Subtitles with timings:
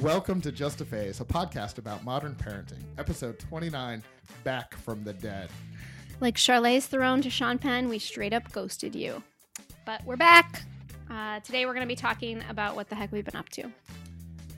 [0.00, 4.02] Welcome to Just a Phase, a podcast about modern parenting, episode 29
[4.42, 5.50] Back from the Dead.
[6.18, 9.22] Like Charlize Theron to Sean Penn, we straight up ghosted you.
[9.84, 10.62] But we're back.
[11.10, 13.70] Uh, today we're going to be talking about what the heck we've been up to.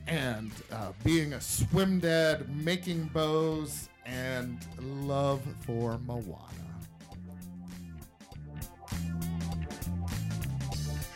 [0.07, 4.65] And uh, being a swim dad, making bows, and
[5.03, 6.49] love for Moana.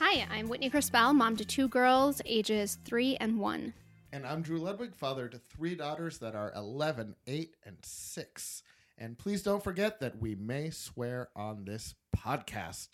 [0.00, 3.75] Hi, I'm Whitney Crispell, mom to two girls, ages three and one.
[4.12, 8.62] And I'm Drew Ludwig, father to three daughters that are 11, 8, and 6.
[8.96, 12.89] And please don't forget that we may swear on this podcast.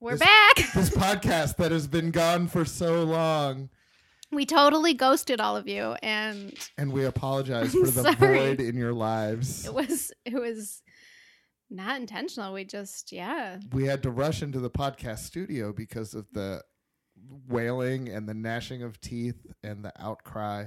[0.00, 0.56] We're This- back.
[0.74, 3.70] This podcast that has been gone for so long.
[4.30, 8.14] we totally ghosted all of you, and And we apologize for the sorry.
[8.38, 9.66] void in your lives.
[9.66, 10.82] it was it was
[11.70, 12.52] not intentional.
[12.52, 13.58] We just yeah.
[13.72, 16.62] We had to rush into the podcast studio because of the
[17.48, 20.66] wailing and the gnashing of teeth and the outcry.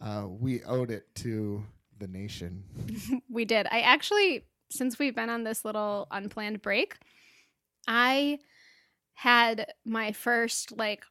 [0.00, 1.64] Uh, we owed it to
[1.98, 2.64] the nation.
[3.30, 3.66] We did.
[3.70, 6.96] I actually, since we've been on this little unplanned break,
[7.86, 8.38] I
[9.14, 11.04] had my first like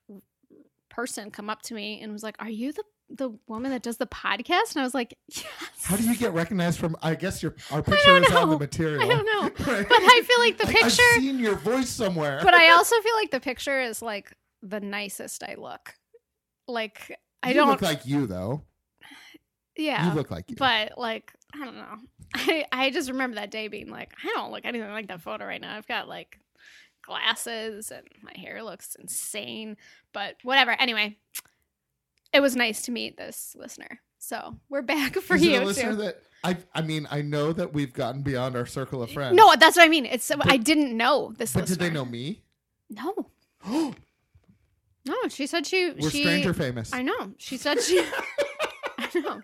[0.89, 3.97] person come up to me and was like, "Are you the the woman that does
[3.97, 5.45] the podcast?" And I was like, "Yes."
[5.83, 6.95] How do you get recognized from?
[7.01, 9.01] I guess your our picture is on the material.
[9.03, 9.41] I don't know,
[9.73, 9.88] Right?
[9.88, 11.01] but I feel like the Like, picture.
[11.16, 12.39] I've seen your voice somewhere.
[12.44, 14.33] but I also feel like the picture is like
[14.64, 15.94] the nicest I look.
[16.67, 17.67] Like I you don't.
[17.67, 18.64] look like you though.
[19.78, 20.09] yeah.
[20.09, 20.56] You look like you.
[20.56, 21.97] but like I don't know.
[22.36, 25.45] I I just remember that day being like, I don't look anything like that photo
[25.45, 25.75] right now.
[25.75, 26.39] I've got like
[27.06, 29.78] glasses and my hair looks insane.
[30.14, 30.72] But whatever.
[30.72, 31.17] Anyway,
[32.31, 34.00] it was nice to meet this listener.
[34.19, 36.58] So we're back for Is you listener that I?
[36.73, 39.36] I mean, I know that we've gotten beyond our circle of friends.
[39.36, 40.06] No, that's what I mean.
[40.06, 41.53] It's But- I didn't know this.
[41.53, 42.41] but did they know me?
[42.89, 43.28] No,
[45.05, 45.27] no.
[45.29, 46.21] She said she she.
[46.23, 46.93] stranger famous.
[46.93, 47.33] I know.
[47.37, 47.99] She said she.
[48.97, 49.41] I know.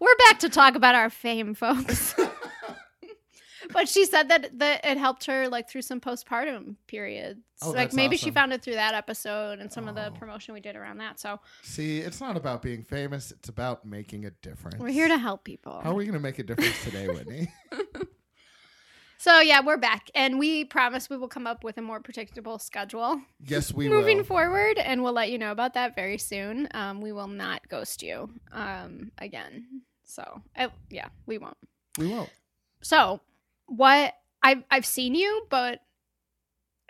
[0.00, 2.14] We're back to talk about our fame, folks.
[3.72, 7.40] but she said that that it helped her like through some postpartum periods.
[7.62, 10.10] Oh, like maybe she found it through that episode and some of the Oh.
[10.12, 11.20] promotion we did around that.
[11.20, 14.78] So See, it's not about being famous; it's about making a difference.
[14.78, 15.80] we're here to help people.
[15.82, 17.52] How are we going to make a difference today, Whitney?
[19.22, 22.58] so yeah, we're back, and we promise we will come up with a more predictable
[22.58, 24.24] schedule yes, we moving will.
[24.24, 26.66] forward, and we'll let you know about that very soon.
[26.74, 29.82] Um, we will not ghost you um, again.
[30.04, 31.56] So I, yeah, we won't.
[31.98, 32.30] we won't.
[32.82, 33.20] So,
[33.66, 35.78] what I've I've seen you, but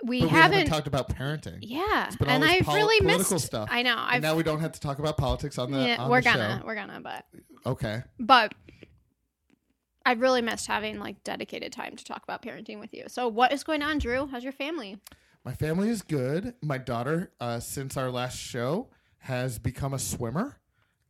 [0.04, 0.52] we But we haven't.
[0.58, 1.58] haven't talked about parenting.
[1.60, 3.46] yeah, and I've pol- really political missed.
[3.46, 3.68] stuff.
[3.70, 3.96] I know.
[4.10, 5.86] And now we don't have to talk about politics on the.
[5.86, 6.66] yeah, on we're the gonna show.
[6.66, 7.24] we're gonna, but
[7.66, 8.02] Okay.
[8.18, 8.54] but
[10.04, 13.04] I've really missed having like dedicated time to talk about parenting with you.
[13.08, 14.26] So, what is going on, Drew?
[14.26, 14.98] How's your family?
[15.44, 16.54] My family is good.
[16.62, 20.58] My daughter, uh, since our last show, has become a swimmer.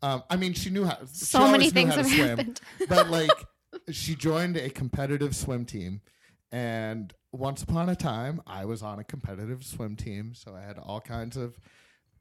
[0.01, 0.99] Um, I mean, she knew how.
[1.07, 2.61] So many things have swim, happened.
[2.89, 3.31] but like,
[3.91, 6.01] she joined a competitive swim team,
[6.51, 10.79] and once upon a time, I was on a competitive swim team, so I had
[10.79, 11.59] all kinds of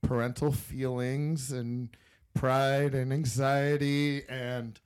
[0.01, 1.89] parental feelings and
[2.33, 4.79] pride and anxiety and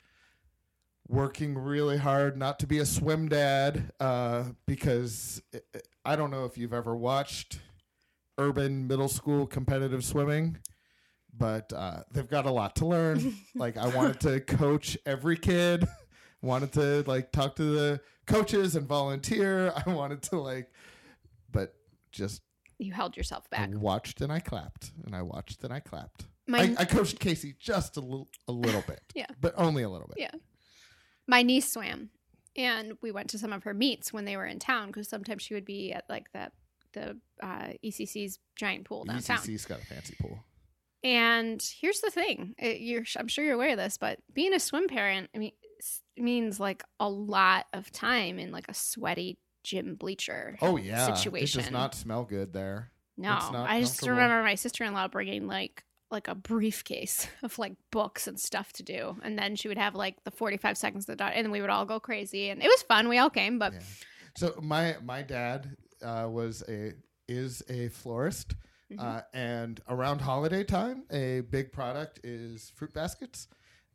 [1.07, 5.59] working really hard not to be a swim dad uh, because i
[6.07, 7.59] I don't know if you've ever watched
[8.37, 10.57] urban middle school competitive swimming,
[11.35, 13.35] but uh, they've got a lot to learn.
[13.55, 15.87] like I wanted to coach every kid,
[16.43, 19.73] wanted to like talk to the coaches and volunteer.
[19.85, 20.69] I wanted to like,
[21.51, 21.73] but
[22.11, 22.43] just
[22.77, 23.69] You held yourself I back.
[23.73, 26.25] watched and I clapped and I watched and I clapped.
[26.45, 29.01] My I, I coached Casey just a little, a little bit.
[29.15, 29.25] Yeah.
[29.41, 30.17] but only a little bit.
[30.19, 30.39] Yeah.
[31.27, 32.09] My niece swam
[32.55, 35.41] and we went to some of her meets when they were in town because sometimes
[35.41, 36.51] she would be at like the
[36.93, 39.37] the uh, ECC's giant pool downtown.
[39.37, 40.43] ECC's got a fancy pool.
[41.03, 44.59] And here's the thing: it, you're, I'm sure you're aware of this, but being a
[44.59, 45.51] swim parent, I mean,
[46.17, 50.57] means like a lot of time in like a sweaty gym bleacher.
[50.61, 51.59] Oh yeah, situation.
[51.59, 52.91] It does not smell good there.
[53.17, 55.83] No, it's not I just remember my sister-in-law bringing like
[56.15, 59.93] like a briefcase of like books and stuff to do, and then she would have
[59.95, 62.67] like the 45 seconds of the dot, and we would all go crazy, and it
[62.67, 63.07] was fun.
[63.09, 63.79] We all came, but Yeah.
[64.37, 66.93] So my my dad uh, was a
[67.27, 68.55] is a florist,
[68.91, 68.99] Mhm.
[68.99, 73.47] uh, and around holiday time, a big product is fruit baskets.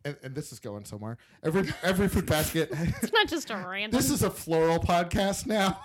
[0.03, 1.19] And, and this is going somewhere.
[1.45, 2.71] Every every fruit basket.
[3.03, 3.91] it's not just a random.
[3.99, 5.79] this is a floral podcast now.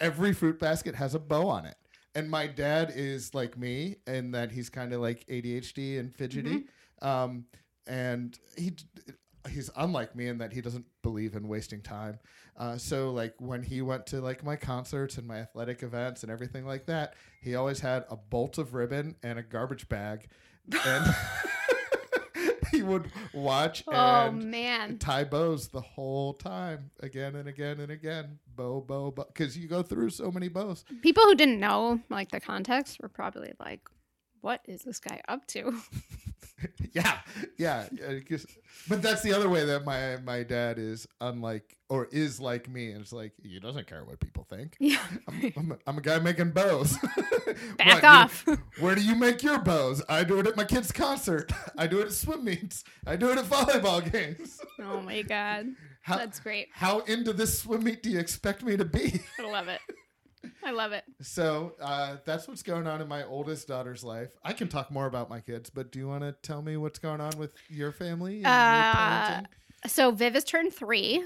[0.00, 1.76] every fruit basket has a bow on it.
[2.14, 6.66] And my dad is like me in that he's kind of like ADHD and fidgety.
[7.02, 7.06] Mm-hmm.
[7.06, 7.44] Um,
[7.86, 8.72] and he,
[9.48, 12.18] he's unlike me in that he doesn't believe in wasting time.
[12.56, 16.30] Uh, so like when he went to like my concerts and my athletic events and
[16.30, 20.28] everything like that, he always had a bolt of ribbon and a garbage bag,
[20.84, 21.14] and
[22.80, 24.98] he would watch Oh and man.
[24.98, 29.68] tie bows the whole time, again and again and again, bow, bow, bow, because you
[29.68, 30.84] go through so many bows.
[31.02, 33.80] People who didn't know like the context were probably like,
[34.40, 35.74] "What is this guy up to?"
[36.92, 37.18] yeah,
[37.56, 37.86] yeah.
[38.88, 42.90] but that's the other way that my my dad is unlike or is like me,
[42.92, 44.76] and it's like he doesn't care what people think.
[44.78, 44.98] Yeah.
[45.28, 46.96] I'm, I'm, a, I'm a guy making bows.
[47.78, 48.46] Back What, you- off.
[48.78, 50.02] where do you make your bows?
[50.08, 51.50] I do it at my kid's concert.
[51.76, 52.84] I do it at swim meets.
[53.06, 54.60] I do it at volleyball games.
[54.80, 55.66] oh my god.
[56.02, 56.68] How, That's great.
[56.72, 59.20] how into this swim meet do you expect me to be?
[59.38, 59.80] I love it.
[60.64, 61.04] I love it.
[61.20, 64.30] So uh, that's what's going on in my oldest daughter's life.
[64.42, 66.98] I can talk more about my kids, but do you want to tell me what's
[66.98, 69.90] going on with your family and Uh, your?
[69.90, 71.22] So Viv has turned three.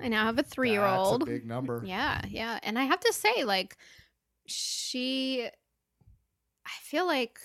[0.00, 1.22] I now have a three year old.
[1.22, 1.82] That's a big number.
[1.86, 2.58] Yeah, yeah.
[2.62, 3.76] And I have to say, like,
[4.46, 7.38] she, I feel like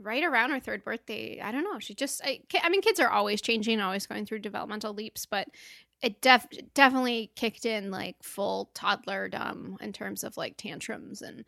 [0.00, 1.78] right around her third birthday, I don't know.
[1.78, 5.48] She just, I, I mean, kids are always changing, always going through developmental leaps, but
[6.02, 11.44] it def- definitely kicked in like full toddlerdom in terms of like tantrums and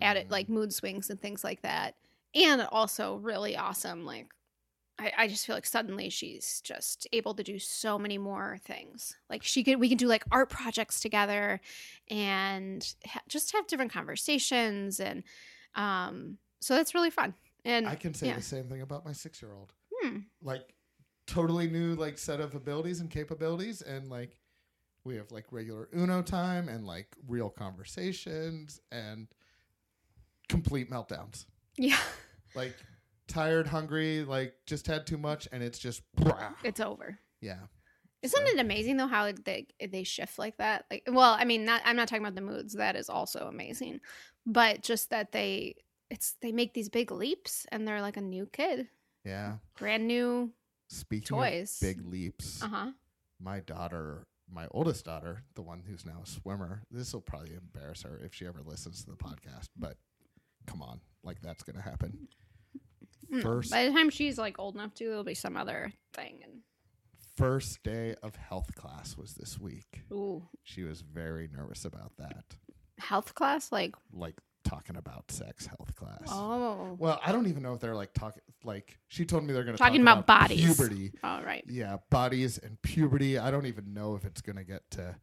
[0.00, 0.30] added Mm.
[0.30, 1.96] like mood swings and things like that.
[2.34, 4.28] And also really awesome, like,
[4.98, 9.14] I, I just feel like suddenly she's just able to do so many more things.
[9.28, 11.60] Like she could, we can do like art projects together,
[12.10, 15.22] and ha- just have different conversations, and
[15.74, 17.34] um, so that's really fun.
[17.64, 18.36] And I can say yeah.
[18.36, 19.72] the same thing about my six year old.
[20.00, 20.72] hmm, Like
[21.26, 24.38] totally new like set of abilities and capabilities and like
[25.04, 29.28] we have like regular Uno time and like real conversations and
[30.48, 31.46] complete meltdowns.
[31.76, 31.98] yeah,
[32.54, 32.74] Like
[33.28, 36.02] tired, hungry, like just had too much and it's just
[36.64, 37.18] it's over.
[37.40, 37.58] yeah.
[38.22, 40.86] Isn't So- it amazing though how they they shift like that?
[40.90, 42.74] Like, well, I mean, not I'm not talking about the moods.
[42.74, 44.00] That is also amazing,
[44.46, 45.76] but just that they
[46.10, 48.88] it's they make these big leaps and they're like a new kid,
[49.24, 49.56] Yeah.
[49.78, 50.52] brand new
[50.88, 51.78] Speaking toys.
[51.82, 52.90] of big leaps, Uh huh.
[53.40, 58.02] my daughter, my oldest daughter, the one who's now a swimmer, this will probably embarrass
[58.02, 59.96] her if she ever listens to the podcast, but
[60.66, 62.28] come on, like that's going to happen.
[63.42, 66.38] First By the time she's like old enough to, it'll be some other thing.
[66.44, 66.60] And
[67.36, 70.02] first day of health class was this week.
[70.12, 72.44] ooh, She was very nervous about that.
[72.98, 74.36] health class, like Like
[74.66, 76.24] talking about sex health class.
[76.28, 79.64] oh, Well, I don't even know if they're like talking like she told me they're
[79.64, 80.64] going to Talking talk about bodies.
[80.64, 81.12] puberty.
[81.22, 81.64] all right.
[81.68, 83.38] Yeah, bodies and puberty.
[83.38, 85.16] I don't even know if it's going to get to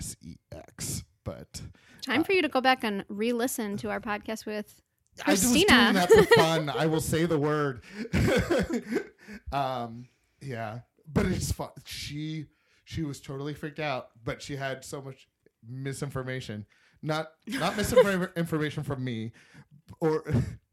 [0.00, 1.60] sex, but
[2.02, 4.80] Time for you to go back and re-listen to our podcast with
[5.22, 5.72] Christina.
[5.72, 6.68] I was doing that for fun.
[6.74, 7.82] I will say the word.
[9.52, 10.06] um,
[10.40, 10.80] yeah,
[11.12, 11.70] but it's fun.
[11.84, 12.46] She
[12.84, 15.28] she was totally freaked out, but she had so much
[15.68, 16.66] misinformation.
[17.02, 19.32] Not not misinformation from me,
[20.00, 20.24] or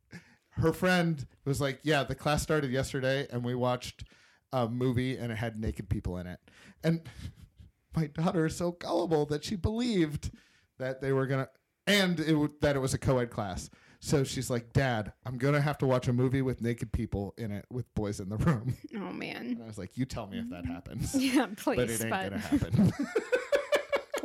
[0.51, 4.03] her friend was like, "Yeah, the class started yesterday, and we watched
[4.51, 6.39] a movie, and it had naked people in it."
[6.83, 7.01] And
[7.95, 10.31] my daughter is so gullible that she believed
[10.79, 11.47] that they were gonna,
[11.87, 13.69] and it, w- that it was a co-ed class.
[13.99, 17.51] So she's like, "Dad, I'm gonna have to watch a movie with naked people in
[17.51, 20.39] it, with boys in the room." oh man, And I was like, "You tell me
[20.39, 21.77] if that happens." yeah, please.
[21.77, 22.93] But it But, ain't gonna happen.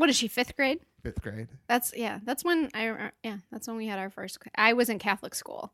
[0.00, 0.28] What is she?
[0.28, 0.80] Fifth grade?
[1.02, 1.48] Fifth grade.
[1.68, 2.18] That's yeah.
[2.24, 3.38] That's when I yeah.
[3.52, 4.38] That's when we had our first.
[4.54, 5.72] I was in Catholic school,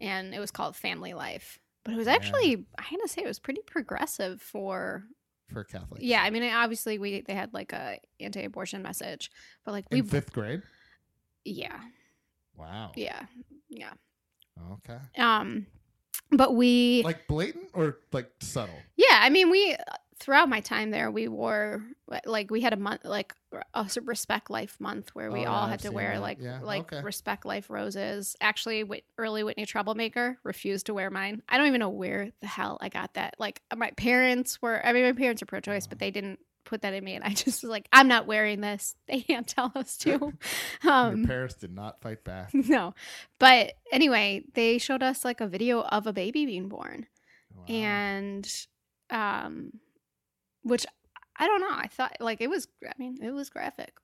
[0.00, 1.58] and it was called Family Life.
[1.84, 2.14] But it was Yeah.
[2.14, 5.04] actually I had to say it was pretty progressive for
[5.52, 6.00] for Catholic.
[6.02, 6.22] yeah.
[6.22, 9.30] I mean, obviously we they had like a anti-abortion message,
[9.64, 10.62] but like we In fifth grade.
[11.44, 11.78] yeah
[12.56, 12.92] Wow.
[12.96, 13.26] yeah
[13.68, 13.92] yeah
[14.72, 14.98] Okay.
[15.18, 15.66] um,
[16.30, 18.74] but we Like blatant or like subtle?
[18.96, 19.76] Yeah, I mean, we
[20.18, 21.84] throughout my time there, we wore
[22.24, 23.34] like we had a month, like
[23.74, 26.20] a respect life month, where we Oh, all yeah, had I've to wear that.
[26.22, 27.02] like Yeah, like okay.
[27.02, 28.36] respect life roses.
[28.40, 31.42] Actually, Whit- early Whitney troublemaker refused to wear mine.
[31.48, 33.34] I don't even know where the hell I got that.
[33.38, 36.94] Like my parents were, I mean, my parents are pro-choice, but they didn't put that
[36.94, 38.94] in me, and I just was like, I'm not wearing this.
[39.06, 40.32] They can't tell us to.
[40.88, 42.52] um, Your parents did not fight back.
[42.54, 42.94] no,
[43.38, 47.06] but anyway, they showed us like a video of a baby being born
[47.54, 47.64] Wow.
[47.68, 48.66] and
[49.10, 49.70] um
[50.66, 50.84] which
[51.38, 53.94] i don't know i thought like it was i mean it was graphic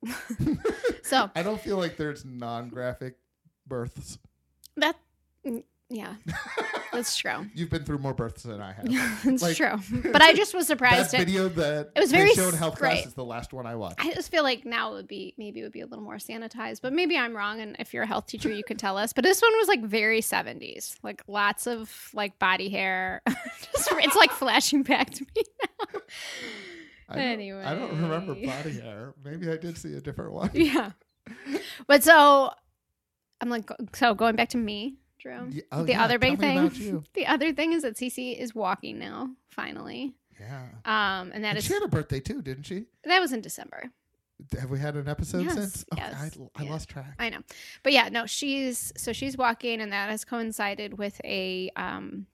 [1.03, 3.17] so I don't feel like there's non-graphic
[3.67, 4.17] births.
[4.77, 4.95] that
[5.95, 6.15] Yeah,
[6.91, 7.45] that's true.
[7.53, 8.85] You've been through more births than I have.
[9.25, 9.75] it's Like, true.
[10.11, 11.13] But I just was that surprised.
[11.13, 13.05] It, video that It was very show in health class great.
[13.05, 14.03] is the last one I watched.
[14.03, 16.15] I just feel like now it would be maybe it would be a little more
[16.15, 17.59] sanitized, but maybe I'm wrong.
[17.61, 19.13] And if you're a health teacher, you can tell us.
[19.13, 23.21] But this one was like very 70s, like lots of like body hair.
[23.27, 25.43] just, it's like flashing back to me
[25.93, 25.99] now.
[27.09, 29.13] I don't, I don't remember body hair.
[29.23, 30.49] Maybe I did see a different one.
[30.53, 30.91] yeah.
[31.85, 32.49] But so
[33.41, 35.47] I'm like, so going back to me, Drew.
[35.49, 38.99] Yeah, oh, the yeah, other big thing, the other thing is that Cece is walking
[38.99, 40.13] now, finally.
[40.39, 40.63] Yeah.
[40.85, 42.85] Um, and that And is she had a birthday too, didn't she?
[43.05, 43.91] that was in December.
[44.59, 45.85] Have we had an episode Yes, since?
[45.93, 46.71] Okay, yes, I, I yeah.
[46.71, 47.15] lost track.
[47.17, 47.39] I know,
[47.83, 52.25] but yeah, no, she's so she's walking, and that has coincided with a um,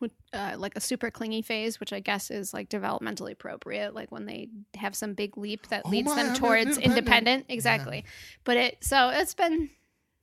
[0.00, 4.12] with, uh, like a super clingy phase, which I guess is like developmentally appropriate, like
[4.12, 6.98] when they have some big leap that Oh leads my, them I'm towards independent.
[6.98, 7.46] independent.
[7.48, 8.04] Exactly,
[8.44, 9.70] but it so it's been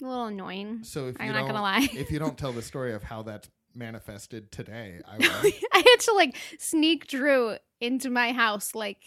[0.01, 0.79] a little annoying.
[0.83, 1.87] So if you I'm not don't, gonna lie.
[1.93, 5.51] if you don't tell the story of how that's manifested today, I will.
[5.73, 9.03] I had to like sneak Drew into my house, like,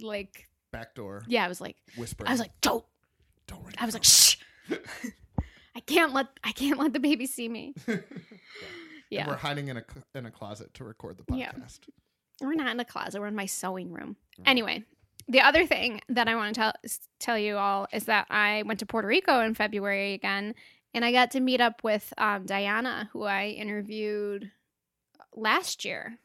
[0.00, 2.28] like Back door yeah, I was like, whispering.
[2.28, 2.84] I was like, don't.
[3.46, 4.36] don't I was like, shh.
[5.74, 7.74] I can't let I can't let the baby see me.
[7.86, 8.02] And
[9.10, 9.26] Yeah.
[9.26, 11.52] we're hiding in a in a closet to record the Yeah.
[11.52, 11.80] podcast.
[12.42, 13.20] We're not in a closet.
[13.20, 14.16] We're in my sewing room.
[14.38, 14.48] Right.
[14.48, 14.84] Anyway,
[15.28, 16.72] the other thing that I want to tell
[17.18, 20.54] tell you all is that I went to Puerto Rico in February again,
[20.94, 24.50] and I got to meet up with um, Diana, who I interviewed
[25.34, 26.18] last year.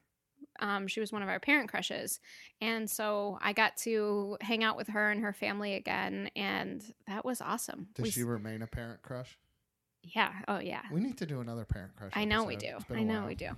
[0.60, 2.20] Um, she was one of our parent crushes,
[2.62, 7.26] and so I got to hang out with her and her family again, and that
[7.26, 7.88] was awesome.
[7.96, 9.38] Does We she remain a parent crush?
[10.04, 10.32] yeah.
[10.50, 10.82] Oh yeah.
[10.92, 12.12] We need to do another parent crush.
[12.16, 12.68] I know we do.
[12.68, 12.88] episode.
[12.90, 13.28] Been a I know while.
[13.30, 13.50] we do.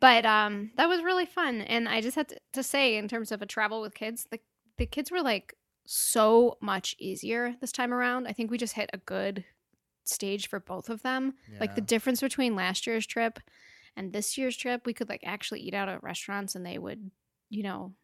[0.00, 3.30] But um, that was really fun, and I just had to, to say, in terms
[3.32, 4.40] of a travel with kids, the
[4.78, 5.54] the kids were like
[5.86, 8.26] so much easier this time around.
[8.26, 9.44] I think we just hit a good
[10.04, 11.34] stage for both of them.
[11.60, 13.38] Like the difference between last year's trip
[13.96, 17.10] and this year's trip, we could like actually eat out at restaurants, and they would,
[17.48, 17.94] you know,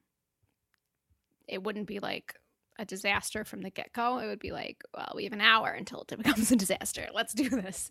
[1.49, 2.35] it wouldn't be like
[2.79, 4.19] a disaster from the get go.
[4.19, 7.09] It would be like, well, we have an hour until it becomes a disaster.
[7.13, 7.91] Let's do this.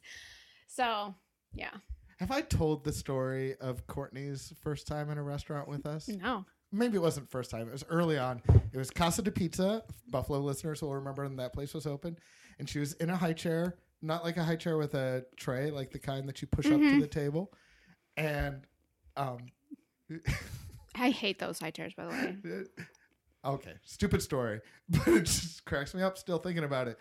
[0.68, 1.14] So,
[1.54, 1.74] yeah.
[2.20, 6.08] Have I told the story of Courtney's first time in a restaurant with us?
[6.08, 6.46] No.
[6.72, 7.68] Maybe it wasn't first time.
[7.68, 8.42] It was early on.
[8.72, 9.84] It was Casa de Pizza.
[10.10, 12.18] Buffalo listeners will remember when that place was open.
[12.60, 15.70] And she was in a high chair, not like a high chair with a tray,
[15.72, 17.02] like the kind that you push up to Mhm.
[17.02, 17.52] the table.
[18.16, 18.66] And
[19.18, 19.40] um,
[20.96, 22.64] I hate those high chairs, by the way.
[23.46, 26.98] okay, stupid story, but it just cracks me up still thinking about it.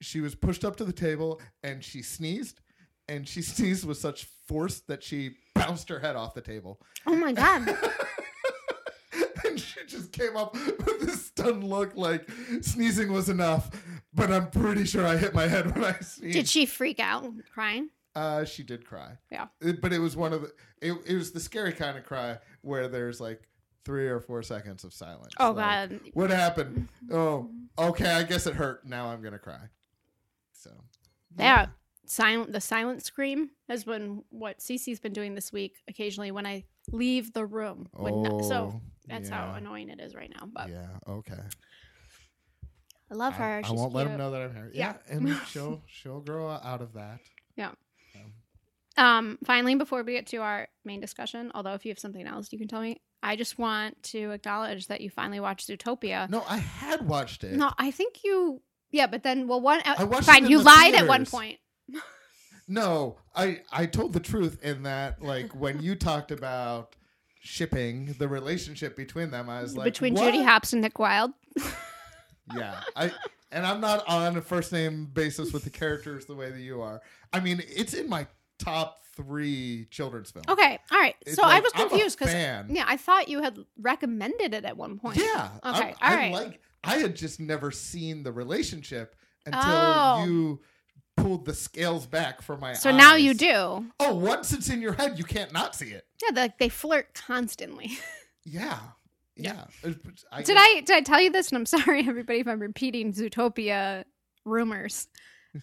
[0.00, 2.60] She was pushed up to the table and she sneezed,
[3.08, 6.80] and she sneezed with such force that she bounced her head off the table.
[7.06, 7.76] Oh my god.
[9.86, 10.54] Just came up
[10.86, 12.28] with this stunned look like
[12.60, 13.70] sneezing was enough,
[14.14, 16.34] but I'm pretty sure I hit my head when I sneezed.
[16.36, 17.88] Did she freak out crying?
[18.14, 19.12] Uh, she did cry.
[19.30, 19.46] Yeah.
[19.60, 20.52] It- but it was one of the.
[20.80, 23.42] It, it was the scary kind of cry where there's like
[23.84, 25.32] three or four seconds of silence.
[25.38, 26.00] Oh Like, god.
[26.14, 26.88] What happened?
[27.10, 28.10] Oh, okay.
[28.10, 28.86] I guess it hurt.
[28.86, 29.60] Now I'm gonna cry.
[30.52, 30.70] So.
[31.38, 31.66] Yeah.
[32.08, 36.64] Silent the silent scream has been what Cece's been doing this week occasionally when I
[36.92, 37.88] leave the room.
[37.92, 40.46] When not- so That's how annoying it is right now.
[40.52, 40.86] But Yeah.
[41.08, 41.40] Okay.
[43.10, 43.58] I love I- her.
[43.58, 44.70] I, She's won't let him know that I'm here.
[44.74, 45.16] Yeah, Yeah.
[45.16, 47.20] and she'll she'll grow out of that.
[47.56, 47.70] Yeah.
[48.98, 52.50] Um, finally, before we get to our main discussion, although if you have something else
[52.50, 56.30] you can tell me, I just want to acknowledge that you finally watched Zootopia.
[56.30, 57.52] No, I had watched it.
[57.56, 58.62] No, I think you.
[58.90, 59.82] Yeah, but then well, one.
[59.84, 61.58] I watched fine, you the lied at one point.
[62.68, 66.96] No, I I told the truth in that like when you talked about
[67.46, 70.24] shipping the relationship between them, I was like between what?
[70.24, 71.32] Judy Hopps and Nick Wilde.
[72.54, 73.10] Yeah, I
[73.50, 76.80] and I'm not on a first name basis with the characters the way that you
[76.80, 77.02] are.
[77.32, 78.26] I mean, it's in my
[78.58, 80.46] top three children's films.
[80.48, 81.14] Okay, all right.
[81.26, 84.54] It's so I like, was I'm a confused because yeah, I thought you had recommended
[84.54, 85.16] it at one point.
[85.16, 85.48] Yeah.
[85.64, 86.32] Okay, I, all I right.
[86.32, 90.24] like I had just never seen the relationship until Oh.
[90.24, 90.60] you
[91.16, 93.86] pulled the scales back for my So now you do.
[93.98, 96.06] Oh, once it's in your head, you can't not see it.
[96.22, 97.98] Yeah, they, they flirt constantly.
[98.48, 98.78] Yeah.
[99.34, 99.64] Yeah.
[100.30, 101.48] I did I did I tell you this?
[101.48, 104.04] And I'm sorry, everybody, if I'm repeating Zootopia
[104.44, 105.08] rumors.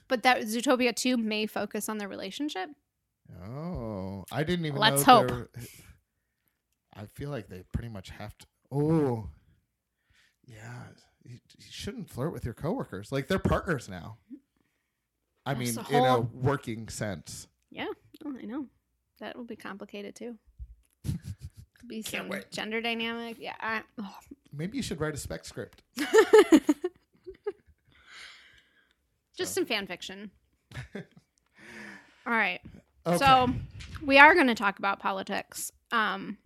[0.07, 2.67] But that Zootopia 2 may focus on their relationship.
[3.45, 5.31] Oh, I didn't even Let's hope.
[6.95, 8.45] I feel like they pretty much have to.
[8.71, 9.29] Oh,
[10.45, 10.85] yeah.
[11.23, 13.11] You, you shouldn't flirt with your coworkers.
[13.11, 14.17] Like they're partners now.
[15.45, 17.47] I That's mean, the in a whole- working sense.
[17.69, 17.87] Yeah,
[18.25, 18.67] oh, I know.
[19.19, 20.37] That will be complicated too.
[21.05, 21.17] Could
[21.87, 22.51] be Can't some wait.
[22.51, 23.37] gender dynamic.
[23.39, 23.55] Yeah.
[23.59, 24.15] I, oh.
[24.51, 25.81] Maybe you should write a spec script.
[29.37, 30.29] Just some fan fiction.
[30.95, 31.03] All
[32.25, 32.61] right.
[33.05, 33.17] Okay.
[33.17, 33.49] So
[34.05, 35.71] we are going to talk about politics.
[35.91, 36.37] Um,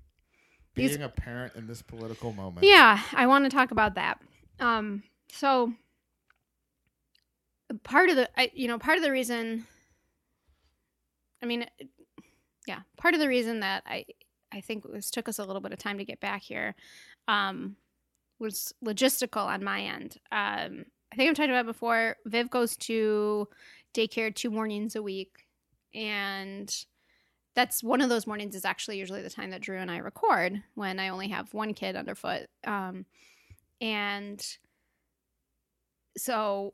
[0.75, 2.65] these- being a parent in this political moment.
[2.65, 4.21] yeah, I want to talk about that.
[4.59, 5.73] Um, so
[7.83, 9.65] part of the, I, you know, part of the reason,
[11.41, 11.65] I mean,
[12.67, 14.05] yeah, part of the reason that I,
[14.51, 16.75] I think was took us a little bit of time to get back here,
[17.27, 17.75] um,
[18.39, 20.17] was logistical on my end.
[20.31, 22.17] Um, I think I've talked about before.
[22.25, 23.47] Viv goes to
[23.93, 25.47] daycare two mornings a week,
[25.93, 26.73] and
[27.55, 30.61] that's one of those mornings is actually usually the time that Drew and I record
[30.75, 32.47] when I only have one kid underfoot.
[32.65, 33.05] Um,
[33.81, 34.45] and
[36.17, 36.73] so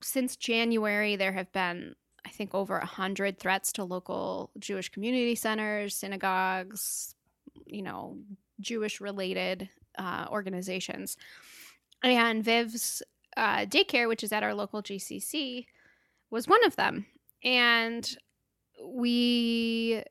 [0.00, 5.34] since January, there have been, I think, over a hundred threats to local Jewish community
[5.34, 7.14] centers, synagogues,
[7.66, 8.18] you know,
[8.60, 11.16] Jewish related uh, organizations.
[12.02, 13.02] And Viv's
[13.36, 15.66] uh, daycare, which is at our local JCC,
[16.30, 17.06] was one of them.
[17.42, 18.16] And
[18.84, 20.02] we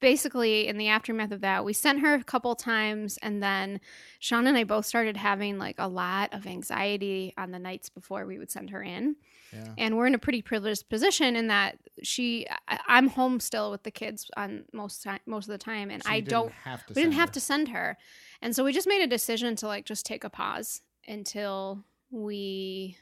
[0.00, 3.80] basically in the aftermath of that we sent her a couple times and then
[4.20, 8.24] sean and i both started having like a lot of anxiety on the nights before
[8.26, 9.16] we would send her in.
[9.52, 9.72] Yeah.
[9.78, 13.82] and we're in a pretty privileged position in that she I, i'm home still with
[13.82, 16.92] the kids on most time most of the time and So i don't have to
[16.92, 17.96] we didn't send have to send her.
[18.42, 22.96] And so we just made a decision to like just take a pause until we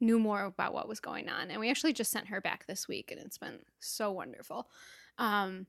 [0.00, 1.50] knew more about what was going on.
[1.50, 4.68] And we actually just sent her back this week and it's been so wonderful.
[5.18, 5.66] Um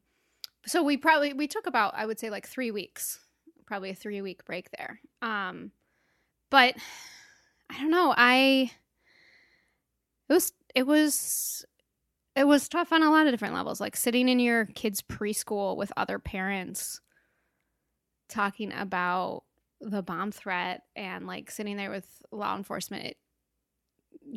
[0.66, 3.20] so we probably we took about i would say like three weeks
[3.66, 5.00] probably a three week break there.
[5.22, 5.72] Um
[6.50, 6.76] but
[7.70, 8.72] i don't know i
[10.30, 11.66] it was it was
[12.36, 15.76] it was tough on a lot of different levels like sitting in your kids preschool
[15.76, 17.02] with other parents
[18.30, 19.44] talking about
[19.82, 23.18] the bomb threat and like sitting there with law enforcement it,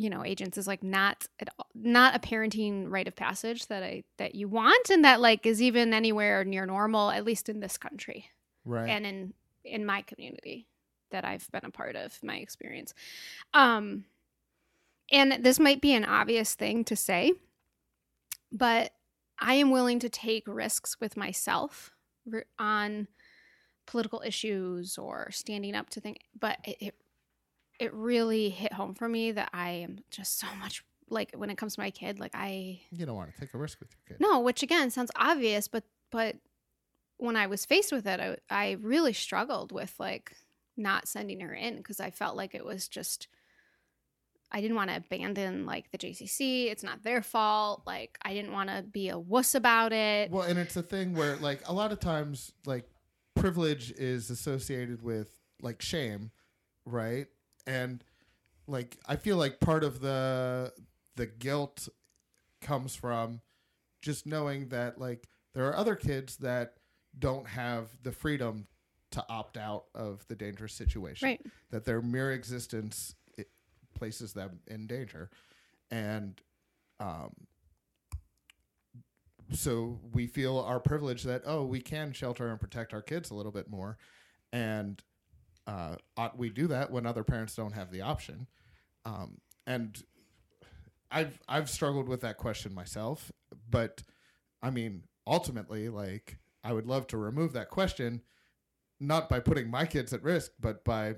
[0.01, 3.83] you know agents is like not at all, not a parenting rite of passage that
[3.83, 7.61] i that you want and that like is even anywhere near normal at least in
[7.61, 8.31] this country
[8.65, 8.89] right.
[8.89, 10.67] and in in my community
[11.11, 12.95] that I've been a part of, my experience.
[13.55, 14.05] Um
[15.13, 17.33] and this might be an obvious thing to say,
[18.53, 18.93] but
[19.41, 21.91] I am willing to take risks with myself
[22.61, 23.09] on
[23.87, 26.95] political issues or standing up to things, but it, it
[27.81, 31.59] it really hit home for me that I am just so much like when it
[31.59, 34.17] comes to my kid, like I you don't want to take a risk with your
[34.17, 34.23] kid.
[34.25, 36.37] no, which again sounds obvious, but but
[37.17, 40.37] when I was faced with it, I I really struggled with like
[40.77, 43.27] not sending her in because I felt like it was just
[44.53, 46.67] I didn't want to abandon like the JCC.
[46.71, 47.83] It's not their fault.
[47.87, 50.31] Like I didn't want to be a wuss about it.
[50.31, 52.85] Well, and it's a thing where like a lot of times like
[53.35, 55.31] privilege is associated with
[55.63, 56.31] like shame,
[56.85, 57.27] right?
[57.71, 58.03] And
[58.67, 60.73] like I feel like part of the
[61.15, 61.89] the guilt
[62.61, 63.41] comes from
[64.03, 66.75] just knowing that like there are other kids that
[67.19, 68.67] don't have the freedom
[69.13, 71.29] to opt out of the dangerous situation.
[71.29, 71.41] Right.
[71.71, 73.49] That their mere existence it
[73.95, 75.31] places them in danger.
[75.93, 76.41] And
[76.99, 77.31] um
[79.53, 83.35] so we feel our privilege that oh we can shelter and protect our kids a
[83.35, 83.97] little bit more
[84.53, 85.03] and
[85.71, 88.47] uh, ought we do that when other parents don't have the option
[89.05, 90.03] um, and
[91.11, 93.31] i've i've struggled with that question myself
[93.71, 94.03] but
[94.63, 98.21] i mean ultimately like i would love to remove that question
[98.99, 101.15] not by putting my kids at risk but by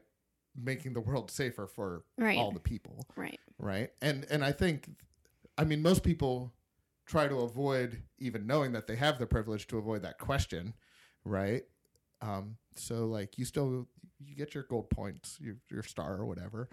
[0.54, 2.36] making the world safer for Right.
[2.38, 3.40] all the people Right.
[3.58, 4.88] right and and i think
[5.56, 6.52] i mean most people
[7.06, 10.74] try to avoid even knowing that they have the privilege to avoid that question
[11.24, 11.62] right
[12.22, 13.86] um so like you still
[14.24, 16.68] you get your gold points your, your star or whatever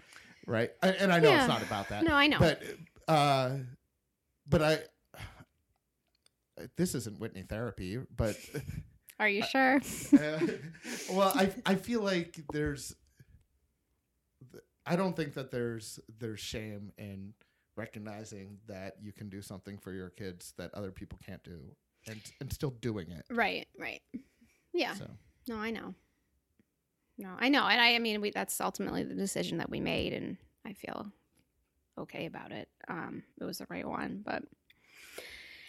[0.46, 1.38] right and, and i know Yeah.
[1.40, 2.38] it's not about that No, I know.
[2.38, 2.62] but
[3.08, 3.50] uh
[4.48, 4.78] but i
[6.76, 8.36] this isn't whitney therapy but
[9.18, 9.80] Are you sure?
[10.16, 10.38] uh,
[11.12, 12.94] well, I I feel like there's
[14.86, 17.34] I don't think that there's there's shame in
[17.76, 21.60] recognizing that you can do something for your kids that other people can't do
[22.08, 23.24] and and still doing it.
[23.30, 23.66] right.
[23.78, 24.00] Right.
[24.72, 24.94] Yeah.
[24.94, 25.06] So
[25.48, 25.94] No, I know.
[27.18, 30.14] No, I know, and I, I mean, we, that's ultimately the decision that we made,
[30.14, 31.12] and I feel
[31.98, 32.68] okay about it.
[32.88, 34.42] Um, it was the right one, but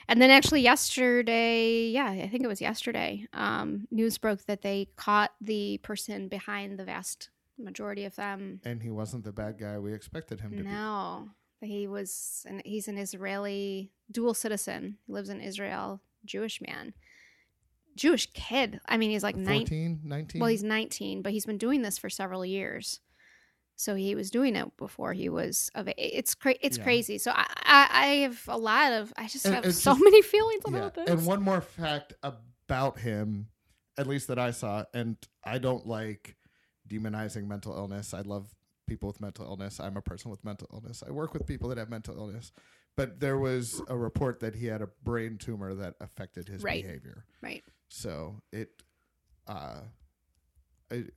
[0.08, 3.28] and then actually yesterday, yeah, I think it was yesterday.
[3.34, 8.60] Um, news broke that they caught the person behind the vast majority of them.
[8.66, 10.64] and he wasn't the bad guy we expected him to be.
[10.64, 11.30] No,
[11.62, 14.98] he was, and he's an Israeli dual citizen.
[15.06, 16.94] He lives in Israel, Jewish man,
[17.96, 18.80] Jewish kid.
[18.88, 19.44] I mean, he's like be.
[19.46, 20.40] 14, 19?
[20.42, 23.00] Well, he's 19, but he's been doing this for several years.
[23.78, 26.84] so he was doing it before he was of it's cra- it's Yeah.
[26.84, 27.18] crazy.
[27.18, 30.22] So I, I I have a lot of I just And have so just- many
[30.22, 30.78] feelings Yeah.
[30.78, 31.10] about this.
[31.10, 33.48] And one more fact about him,
[33.98, 36.38] at least that I saw, and I don't like
[36.88, 38.14] demonizing mental illness.
[38.14, 38.54] I love
[38.88, 39.80] people with mental illness.
[39.80, 41.02] I'm a person with mental illness.
[41.08, 42.52] I work with people that have mental illness.
[42.98, 46.84] But there was a report that he had a brain tumor that affected his Right.
[46.84, 47.26] behavior.
[47.42, 47.64] right.
[48.02, 48.70] So it,
[49.48, 49.82] uh,
[50.90, 51.14] it,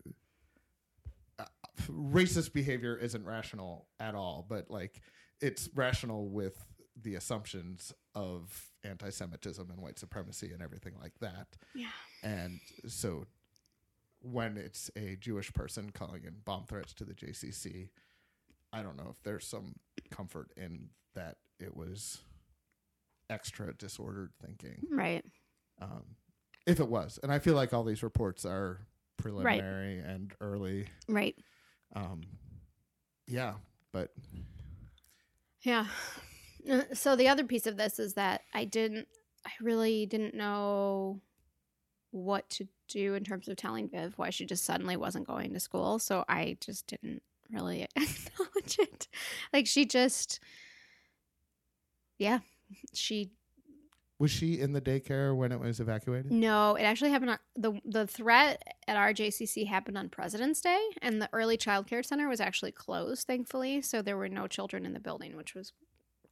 [1.38, 1.44] uh,
[1.88, 5.00] racist behavior isn't rational at all, but like
[5.40, 6.56] it's rational with
[7.00, 11.46] the assumptions of anti-Semitism and white supremacy and everything like that.
[11.76, 11.86] Yeah.
[12.24, 12.58] And
[12.88, 13.24] so
[14.20, 17.88] when it's a Jewish person calling in bomb threats to the JCC,
[18.72, 19.76] I don't know if there's some
[20.10, 22.18] comfort in that it was
[23.30, 25.24] extra disordered thinking Right.
[25.80, 26.02] um,
[26.66, 27.18] if it was.
[27.22, 28.80] And I feel like all these reports are
[29.16, 30.86] preliminary and early.
[31.08, 31.36] Right.
[31.94, 32.22] Um,
[33.26, 33.54] yeah,
[33.92, 34.10] but
[35.62, 35.86] Yeah.
[36.70, 39.08] Uh, So the other piece of this is that I didn't,
[39.46, 41.20] I really didn't know
[42.10, 45.60] what to do in terms of telling Viv why she just suddenly wasn't going to
[45.60, 45.98] school.
[45.98, 49.08] So I just didn't really acknowledge it.
[49.52, 50.40] Like she just,
[52.18, 52.40] yeah,
[52.92, 53.30] she
[54.18, 56.30] was she in the daycare when it was evacuated?
[56.30, 60.80] No, it actually happened on the the threat at our JCC happened on President's Day,
[61.02, 63.82] and the early child care center was actually closed, thankfully.
[63.82, 65.72] So there were no children in the building, which was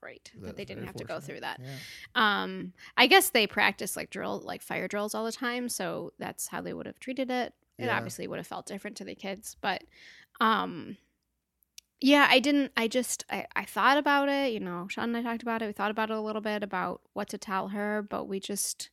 [0.01, 1.61] great that That's they didn't have to go through that.
[1.63, 2.43] Yeah.
[2.43, 6.49] Um, I guess they practice like drill, like fire drills all the time, so that's
[6.49, 7.55] how they would have treated it.
[7.79, 7.97] It Yeah.
[7.97, 9.83] obviously would have felt different to the kids, but
[10.41, 10.97] um,
[12.03, 12.73] yeah, I didn't.
[12.77, 14.53] I just I, I thought about it.
[14.53, 15.67] You know, Sean and I talked about it.
[15.67, 18.91] We thought about it a little bit about what to tell her, but we just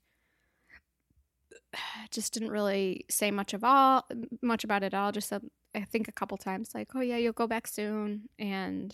[2.12, 4.08] just didn't really say much of all
[4.42, 5.12] much about it all.
[5.12, 5.42] Just said
[5.74, 8.94] I think a couple times like, "Oh yeah, you'll go back soon," and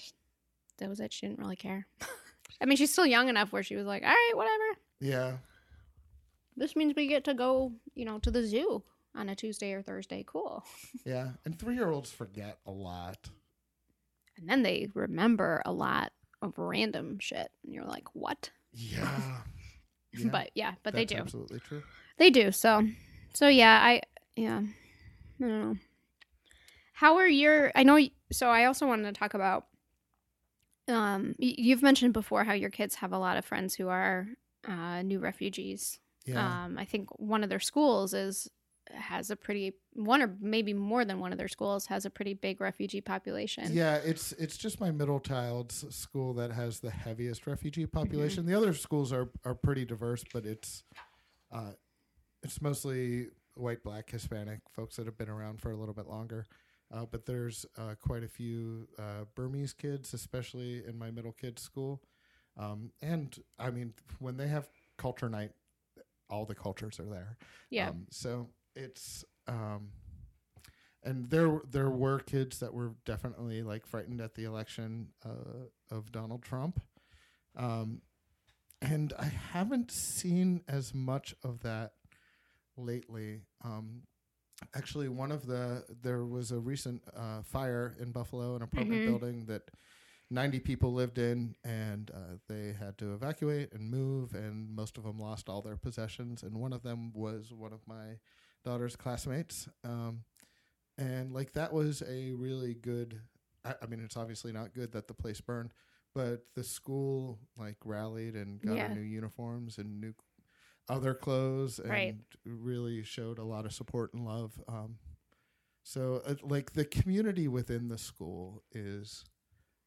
[0.77, 1.11] that was it.
[1.11, 1.85] She didn't really care.
[2.61, 4.79] I mean, she's still young enough where she was like, "All right, whatever.
[5.01, 5.37] Yeah.
[6.55, 8.81] This means we get to go, you know, to the zoo
[9.13, 10.23] on a Tuesday or Thursday.
[10.25, 10.63] Cool."
[11.03, 11.31] Yeah.
[11.43, 13.29] And three year olds forget a lot.
[14.37, 19.41] And then they remember a lot of random shit, and you're like, "What?" Yeah.
[20.17, 21.15] Yeah, But yeah, but they do.
[21.17, 21.83] Absolutely true.
[22.17, 22.53] They do.
[22.53, 22.87] So,
[23.33, 24.01] so yeah, I
[24.37, 25.75] yeah, I don't know.
[26.93, 27.73] How are your?
[27.75, 27.99] I know.
[28.31, 29.65] So I also wanted to talk about.
[30.87, 34.27] Um, you've mentioned before how your kids have a lot of friends who are
[34.65, 35.99] uh, new refugees.
[36.25, 36.65] Yeah.
[36.65, 38.47] Um, I think one of their schools is
[38.91, 42.33] has a pretty one or maybe more than one of their schools has a pretty
[42.33, 43.71] big refugee population.
[43.73, 47.97] Yeah, it's it's just my middle child's school that has the heaviest refugee Mm-hmm.
[47.97, 48.45] population.
[48.45, 50.83] The other schools are are pretty diverse, but it's
[51.51, 51.71] uh,
[52.43, 56.45] it's mostly white, black, Hispanic folks that have been around for a little bit longer.
[56.93, 61.61] Uh, but there's uh, quite a few uh, Burmese kids, especially in my middle kids'
[61.61, 62.01] school.
[62.57, 64.67] Um, and I mean, when they have
[64.97, 65.51] culture night,
[66.29, 67.37] all the cultures are there.
[67.71, 67.89] Yeah.
[67.89, 69.89] Um, so it's um,
[71.03, 76.11] and there there were kids that were definitely like frightened at the election uh, of
[76.11, 76.81] Donald Trump,
[77.55, 78.01] um,
[78.81, 81.93] and I haven't seen as much of that
[82.77, 83.41] lately.
[83.63, 84.03] Um,
[84.75, 89.05] actually, one of the there was a recent uh, fire in Buffalo, an apartment Mhm.
[89.05, 89.63] building that.
[90.31, 95.03] 90 people lived in and uh, they had to evacuate and move and most of
[95.03, 98.17] them lost all their possessions and one of them was one of my
[98.65, 100.23] daughter's classmates um,
[100.97, 103.21] and like that was a really good
[103.65, 105.71] I, I mean it's obviously not good that the place burned
[106.15, 108.89] but the school like rallied and got Yeah.
[108.89, 110.13] new uniforms and new
[110.89, 112.15] other clothes and Right.
[112.45, 114.97] really showed a lot of support and love um,
[115.83, 119.25] so uh, like the community within the school is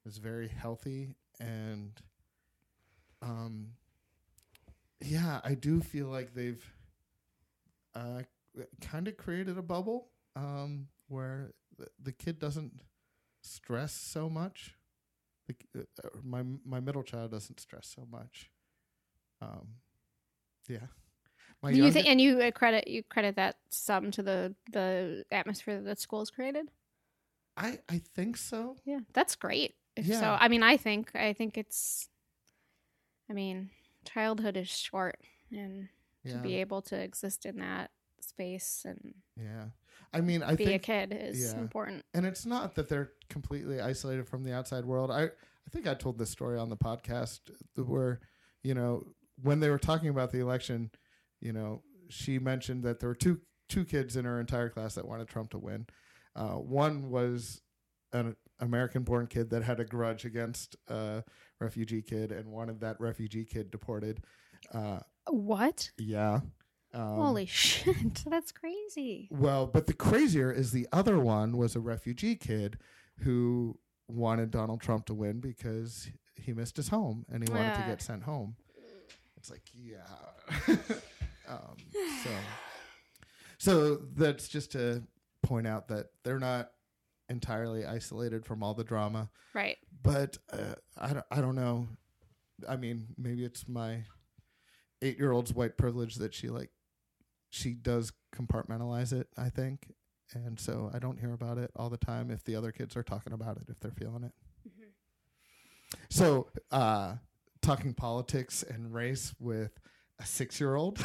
[0.07, 2.01] is very healthy and
[3.23, 3.73] um
[5.01, 6.65] yeah i do feel like they've
[7.95, 8.23] uh
[8.81, 12.73] kind of created a bubble um where the, the kid doesn't
[13.43, 14.75] stress so much
[15.47, 18.51] the, uh, uh, my my middle child doesn't stress so much
[19.41, 19.69] um
[20.69, 20.79] yeah
[21.63, 25.81] my you think, and you uh, credit you credit that some to the the atmosphere
[25.81, 26.71] that the school's created.
[27.57, 29.75] i i think so Yeah, that's great.
[29.97, 30.21] If Yeah.
[30.21, 32.09] So, I mean, I think I think it's.
[33.29, 33.71] I mean,
[34.05, 35.19] childhood is short,
[35.51, 35.89] and
[36.25, 37.91] yeah to be able to exist in that
[38.39, 39.65] space and yeah
[40.13, 41.61] i mean i be think a kid is yeah.
[41.61, 42.05] important.
[42.15, 45.11] and it's not that they're completely isolated from the outside world.
[45.11, 47.41] I I think I told this story on the podcast
[47.75, 48.21] where
[48.63, 49.05] you know
[49.43, 50.91] when they were talking about the election,
[51.41, 55.07] you know, she mentioned that there were two two kids in her entire class that
[55.07, 55.87] wanted Trump to win.
[56.35, 57.61] Uh, one was
[58.13, 61.23] an American-born kid that had a grudge against a
[61.61, 64.23] refugee kid and wanted that refugee kid deported.
[64.73, 65.91] Uh, What?
[65.99, 66.41] yeah.
[66.95, 68.23] Um, Holy shit.
[68.27, 69.29] That's crazy.
[69.31, 72.79] Well, but the crazier is the other one was a refugee kid
[73.21, 77.83] who wanted Donald Trump to win because he missed his home and he wanted to
[77.83, 77.87] Ah.
[77.89, 78.57] get sent home.
[79.37, 80.07] It's like, yeah.
[81.49, 81.77] um,
[82.25, 82.31] so,
[83.59, 85.03] so that's just to
[85.43, 86.71] point out that they're not
[87.29, 89.77] entirely isolated from all the drama, Right.
[90.03, 91.87] but uh, I don't, I don't know.
[92.69, 94.05] I mean, maybe it's my
[95.03, 96.71] eight-year-old's white privilege that she like
[97.51, 99.29] she does compartmentalize it.
[99.37, 99.93] I think,
[100.35, 102.31] and so I don't hear about it all the time.
[102.31, 104.33] If the other kids are talking about it, if they're feeling it.
[106.11, 107.15] So, uh,
[107.63, 109.73] talking politics and race with
[110.19, 111.05] a six-year-old.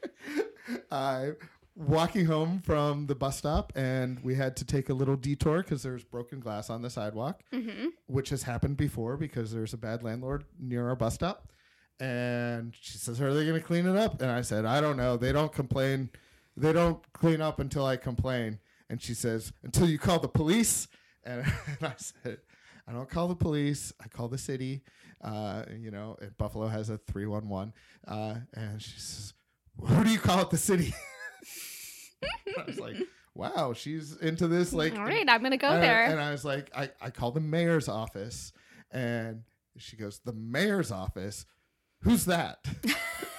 [0.90, 1.32] I
[1.74, 5.82] walking home from the bus stop, and we had to take a little detour because
[5.82, 7.88] there's broken glass on the sidewalk Mm-hmm.
[8.06, 11.48] which has happened before because there's a bad landlord near our bus stop.
[11.98, 14.20] And she says, Are they going to clean it up?
[14.20, 15.16] And I said, I don't know.
[15.16, 16.10] They don't complain.
[16.56, 18.58] They don't clean up until I complain.
[18.90, 20.88] And she says, Until you call the police.
[21.24, 22.38] And, and I said,
[22.86, 23.92] I don't call the police.
[24.02, 24.82] I call the city.
[25.24, 27.72] Uh, you know, and Buffalo has a 311.
[28.06, 29.32] Uh, and she says,
[29.80, 30.94] Who do you call at the city?
[32.58, 32.96] I was like,
[33.34, 34.72] Wow, she's into this.
[34.72, 36.04] Like, All right, I'm gonna go and I- there.
[36.04, 38.52] and I was like, I, I called the mayor's office.
[38.90, 39.42] And
[39.78, 41.44] she goes, The mayor's office?
[42.06, 42.58] Who's that?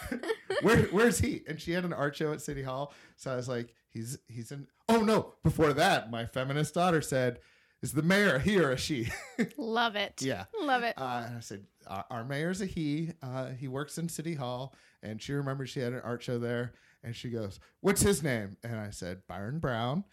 [0.61, 1.43] Where where's he?
[1.47, 2.93] And she had an art show at City Hall.
[3.15, 5.33] So I was like, he's he's in oh no.
[5.43, 7.39] Before that, my feminist daughter said,
[7.81, 9.09] Is the mayor a he or a she?
[9.57, 10.21] Love it.
[10.21, 10.45] yeah.
[10.59, 10.95] Love it.
[10.97, 13.11] Uh, and I said, our, our mayor's a he.
[13.21, 14.73] Uh, he works in City Hall.
[15.03, 16.73] And she remembers she had an art show there.
[17.03, 18.57] And she goes, What's his name?
[18.63, 20.03] And I said, Byron Brown.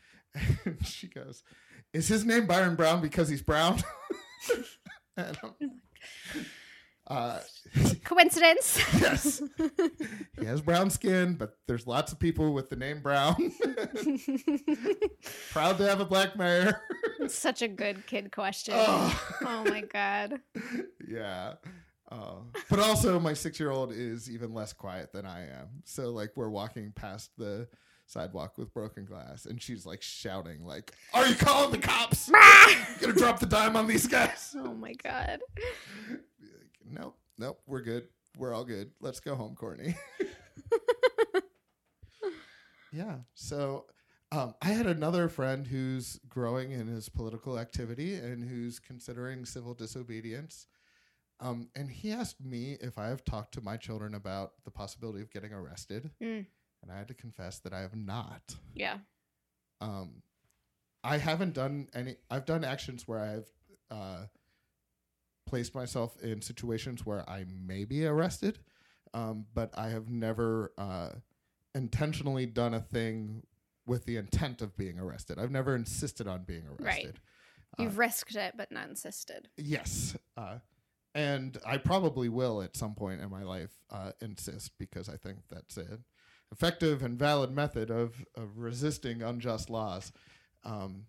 [0.64, 1.42] And she goes,
[1.92, 3.82] Is his name Byron Brown because he's brown?
[5.16, 5.54] and I'm,
[7.06, 7.40] uh,
[8.04, 8.80] Coincidence?
[9.00, 9.42] yes.
[10.38, 13.34] He has brown skin, but there's lots of people with the name Brown.
[15.52, 16.82] Proud to have a black mayor.
[17.28, 18.74] Such a good kid question.
[18.76, 19.22] Oh.
[19.42, 20.40] oh my god.
[21.08, 21.54] yeah.
[22.10, 25.68] Uh, but also, my six year old is even less quiet than I am.
[25.84, 27.68] So, like, we're walking past the
[28.06, 32.28] sidewalk with broken glass, and she's like shouting, like, "Are you calling the cops?
[32.28, 32.34] you
[33.00, 35.40] Gonna drop the dime on these guys?" Oh my god.
[36.94, 38.09] Nope, nope, we're good.
[38.38, 38.92] We're all good.
[39.00, 39.96] Let's go home, Courtney.
[42.92, 43.16] yeah.
[43.35, 43.87] So
[44.30, 49.74] um, I had another friend who's growing in his political activity and who's considering civil
[49.74, 50.66] disobedience.
[51.40, 55.20] Um, and he asked me if I have talked to my children about the possibility
[55.20, 56.11] of getting arrested.
[56.22, 56.46] Mm.
[56.83, 58.54] And I had to confess that I have not.
[58.74, 58.98] Yeah.
[59.80, 60.22] Um,
[61.02, 62.16] I haven't done any.
[62.30, 63.50] I've done actions where I've
[63.90, 64.26] uh,
[65.54, 68.58] placed myself in situations where I may be arrested,
[69.12, 71.10] um, but I have never uh,
[71.76, 73.44] intentionally done a thing
[73.86, 75.38] with the intent of being arrested.
[75.38, 77.20] I've never insisted on being arrested.
[77.78, 79.48] You've risked it but not insisted.
[79.56, 80.16] Yes.
[80.36, 80.58] Uh,
[81.14, 85.38] and I probably will at some point in my life uh, insist because I think
[85.52, 86.02] that's an
[86.50, 90.10] effective and valid method of, of resisting unjust laws.
[90.64, 91.04] Um,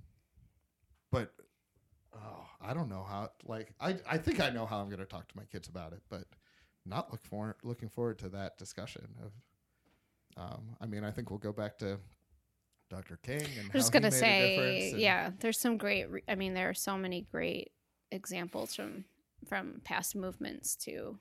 [1.12, 1.34] but
[2.16, 3.30] oh, I don't know how.
[3.46, 5.94] Like, I I think I know how I'm going to talk to my kids about
[5.94, 6.26] it, but
[6.86, 9.08] not look for looking forward to that discussion.
[9.24, 9.32] Of,
[10.38, 12.00] um, I mean, I think we'll go back to
[12.90, 13.18] Dr.
[13.18, 16.10] King and I was how gonna he made a say, yeah, there's some great.
[16.10, 17.72] Re- I mean, there are so many great
[18.12, 19.06] examples from
[19.48, 21.20] from past movements to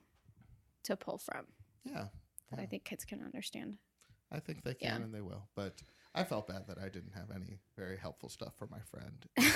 [0.85, 1.46] to pull from
[1.85, 2.07] yeah.
[2.50, 3.78] that I think kids can understand.
[4.30, 5.04] I think they can Yeah.
[5.04, 5.48] and they will.
[5.54, 5.83] But
[6.14, 9.26] I felt bad that I didn't have any very helpful stuff for my friend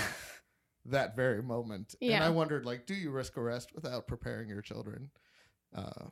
[0.87, 1.95] that- very moment.
[2.01, 5.11] And I wondered, like, do you risk arrest without preparing your children?
[5.75, 6.09] Uh,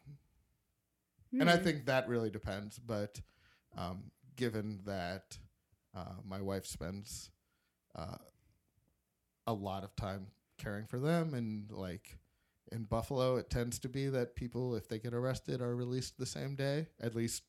[1.39, 1.65] And I Hmm.
[1.65, 2.79] think that really depends.
[2.79, 3.21] But
[3.77, 5.39] um, given that
[5.95, 7.31] uh, my wife spends
[7.95, 8.17] uh,
[9.47, 12.19] a lot of time caring for them and like
[12.73, 16.27] in Buffalo, it tends to be that people, if they get arrested, are released the
[16.27, 16.89] same day.
[17.01, 17.43] At least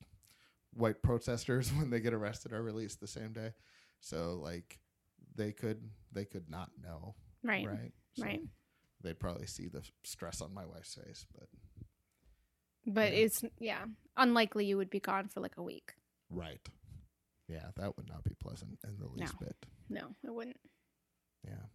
[0.73, 3.53] white protesters, when they get arrested, are released the same day.
[3.99, 4.79] So like
[5.37, 7.93] they could they could not know, right, right?
[8.15, 8.41] So right.
[9.03, 11.47] They'd probably see the stress on my wife's face, but
[12.85, 13.19] But Yeah.
[13.19, 13.85] it's yeah,
[14.17, 15.93] unlikely you would be gone for like a week.
[16.29, 16.67] right,
[17.47, 19.55] yeah, that would not be pleasant in the least bit.
[19.89, 20.59] No, it wouldn't.
[21.45, 21.65] Yeah.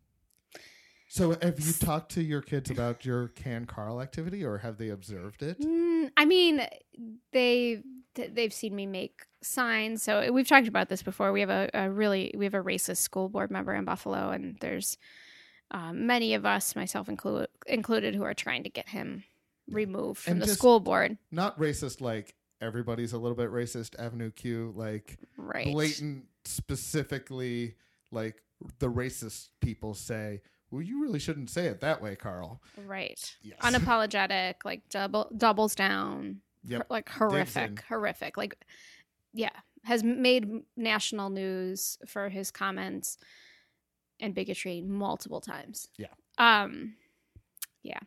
[1.08, 4.88] So have you talked to your kids about your Can Carl activity, or have they
[4.88, 5.60] observed it?
[5.60, 6.66] Mm, I mean,
[7.32, 10.02] they th- they've seen me make signs.
[10.02, 11.32] So we've talked about this before.
[11.32, 14.56] We have a, a really we have a racist school board member in Buffalo, and
[14.60, 14.98] there's
[15.70, 19.24] um, many of us, myself inclu- included, who are trying to get him
[19.68, 21.16] removed from And the school board.
[21.30, 23.98] Not racist like everybody's a little bit racist.
[23.98, 25.72] Avenue Q, like Right.
[25.72, 27.76] blatant, specifically
[28.10, 28.42] like
[28.78, 30.42] the racist people say.
[30.70, 32.62] Well, you really shouldn't say it that way, Carl.
[32.86, 33.36] Right.
[33.42, 33.58] Yes.
[33.60, 36.40] Unapologetic, like double doubles down.
[36.64, 36.86] Yep.
[36.90, 38.36] Like horrific, horrific.
[38.36, 38.56] Like,
[39.32, 39.50] yeah,
[39.84, 43.18] has made national news for his comments
[44.20, 45.88] and bigotry multiple times.
[45.98, 46.06] Yeah.
[46.38, 46.94] Um,
[47.82, 47.98] yeah.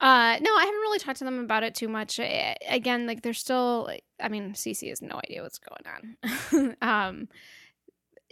[0.00, 2.18] Uh, no, I haven't really talked to them about it too much.
[2.18, 3.84] I, again, like they're still.
[3.84, 6.16] like, I mean, Cece has no idea what's going
[6.56, 6.76] on.
[6.82, 7.28] um,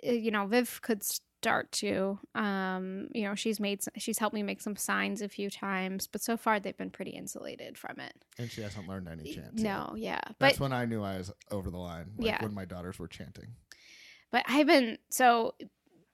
[0.07, 1.03] uh, you know, Viv could
[1.41, 2.19] start to.
[2.35, 6.21] Um, you know, she's made she's helped me make some signs a few times, but
[6.21, 8.13] so far they've been pretty insulated from it.
[8.39, 9.63] And she hasn't learned any chants.
[9.63, 9.65] yet.
[9.65, 12.07] No, yeah, but That's when I knew I was over the line.
[12.19, 12.43] Like Yeah.
[12.43, 13.49] when my daughters were chanting.
[14.33, 15.55] but I've been so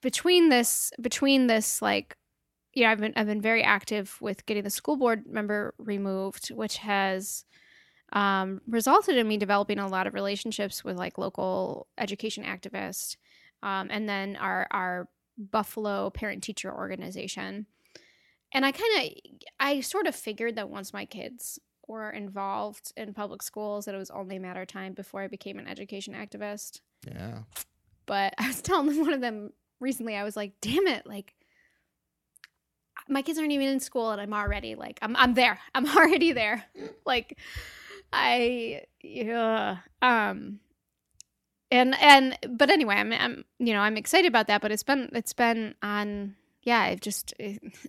[0.02, 2.16] between this between this like
[2.74, 6.76] yeah I've been I've been very active with getting the school board member removed, which
[6.78, 7.44] has
[8.12, 13.16] um, resulted in me developing a lot of relationships with like local education activists,
[13.62, 15.08] um, and then our our
[15.38, 17.66] Buffalo parent teacher organization.
[18.52, 19.12] And I kind of
[19.58, 23.98] I sort of figured that once my kids were involved in public schools that it
[23.98, 27.40] was only a matter of time before I became an education activist Yeah.
[28.06, 31.34] but I was telling one of them recently, I was like, damn it, like
[33.08, 35.58] my kids aren't even in school and I'm already like I'm I'm there.
[35.74, 36.64] I'm already there.
[37.04, 37.38] like
[38.12, 39.78] I yeah.
[40.00, 40.60] Um
[41.74, 45.10] and and but anyway, I'm I'm you know, I'm excited about that, but it's been
[45.12, 47.34] it's been on yeah, I've just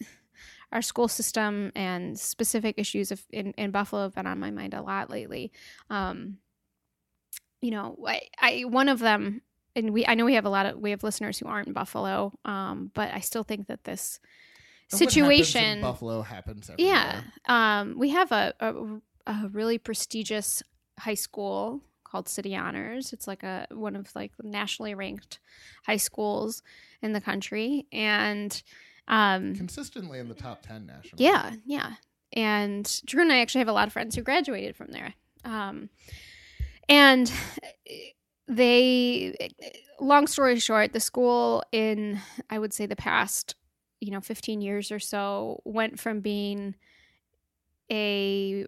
[0.71, 4.73] our school system and specific issues of, in, in Buffalo have been on my mind
[4.73, 5.51] a lot lately.
[5.89, 6.37] Um,
[7.61, 9.41] you know, I, I one of them,
[9.75, 11.73] and we I know we have a lot of we have listeners who aren't in
[11.73, 14.19] Buffalo, um, but I still think that this
[14.91, 18.73] And what happens in situation, Buffalo happens yeah, um, we have a, a
[19.27, 20.63] a really prestigious
[20.99, 21.81] high school
[22.15, 23.11] called City Honors.
[23.11, 25.39] It's like a one of like nationally ranked
[25.85, 26.63] high schools
[27.01, 28.63] in the country, and
[29.09, 31.25] um, Consistently in the top 10 nationally.
[31.25, 31.95] yeah, yeah.
[32.31, 35.13] And Drew and I actually have a lot of friends who graduated from there.
[35.43, 35.89] Um,
[36.87, 37.31] and
[38.47, 39.35] they,
[39.99, 43.55] long story short, the school in, I would say, the past,
[43.99, 46.75] you know, 15 years or so went from being
[47.91, 48.65] a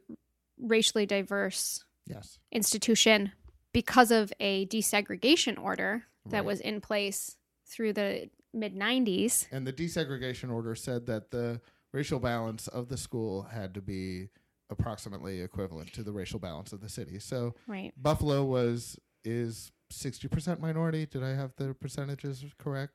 [0.59, 2.39] racially diverse Yes.
[2.51, 3.31] institution
[3.73, 6.45] because of a desegregation order that Right.
[6.45, 9.47] was in place through the mid 90s.
[9.51, 14.29] And the desegregation order said that the racial balance of the school had to be
[14.69, 17.19] approximately equivalent to the racial balance of the city.
[17.19, 17.93] So Right.
[18.01, 21.05] Buffalo was is 60% minority.
[21.05, 22.93] Did I have the percentages correct?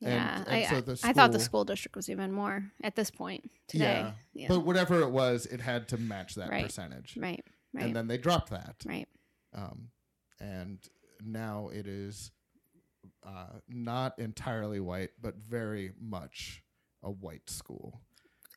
[0.00, 2.96] Yeah, and I, so the I thought the school- school district was even more at
[2.96, 3.84] this point today.
[3.84, 6.64] Yeah, Yeah, But whatever it was, it had to match that Right.
[6.64, 7.16] percentage.
[7.16, 8.76] right, right, And then they dropped that.
[8.86, 9.08] right.
[9.54, 9.88] Um,
[10.40, 10.78] and
[11.24, 12.30] now it is
[13.26, 16.62] uh, not entirely white, but very much
[17.02, 18.00] a white school.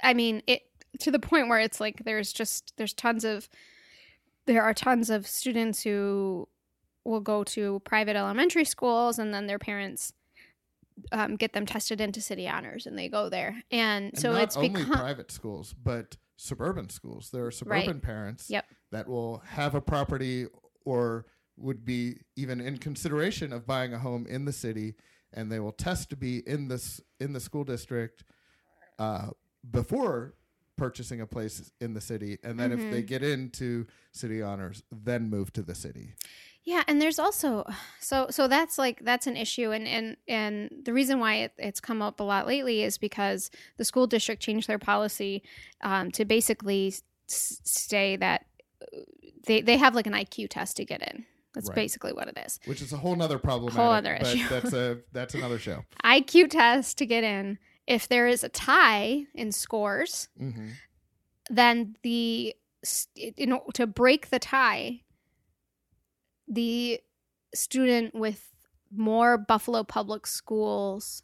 [0.02, 0.62] I mean, it
[1.00, 3.50] to the point where it's like there's just there's tons of
[4.46, 6.48] there are tons of students who
[7.04, 10.14] will go to private elementary schools and then their parents
[11.12, 14.44] um, get them tested into city honors and they go there and, And so not
[14.44, 17.30] it's only become private schools, but suburban schools.
[17.32, 18.66] There are suburban parents Yep.
[18.96, 20.48] That will have a property
[20.86, 21.26] or
[21.58, 24.96] would be even in consideration of buying a home in the city,
[25.34, 28.24] and they will test to be in this in the school district
[29.00, 29.28] uh,
[29.70, 30.34] before
[30.78, 33.06] purchasing a place in the city, and then if they Mm-hmm.
[33.08, 36.14] get into city honors, then move to the city.
[36.66, 37.66] Yeah, and there's also
[38.00, 41.80] so so that's like that's an issue, and and and the reason why it, it's
[41.80, 45.44] come up a lot lately is because the school district changed their policy
[45.82, 46.88] um, to basically
[47.30, 48.46] s- say that
[49.46, 51.26] they they have like an IQ test to get in.
[51.54, 51.76] That's Right.
[51.76, 52.60] basically what it is.
[52.66, 53.74] Which is a whole nother problem.
[53.74, 54.48] Whole other but issue.
[54.50, 55.86] that's a that's another show.
[56.04, 57.58] IQ test to get in.
[57.88, 60.70] If there is a tie in scores, hmm
[61.50, 62.56] then the
[63.16, 65.02] in o- to break the tie
[66.48, 67.00] the
[67.54, 68.52] student with
[68.96, 71.24] more buffalo public schools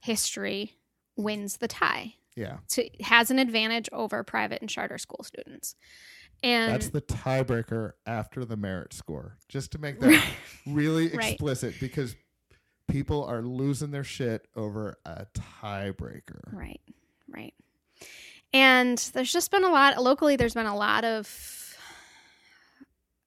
[0.00, 0.72] history
[1.16, 5.74] wins the tie Yeah, to has an advantage over private and charter school students
[6.42, 9.36] and that's the tiebreaker after the merit score.
[9.48, 10.24] Just to make that
[10.66, 11.32] really Right.
[11.32, 12.16] explicit, because
[12.88, 15.26] people are losing their shit over a
[15.62, 16.52] tiebreaker.
[16.52, 16.80] Right,
[17.28, 17.54] right.
[18.52, 20.36] And there's just been a lot locally.
[20.36, 21.28] There's been a lot of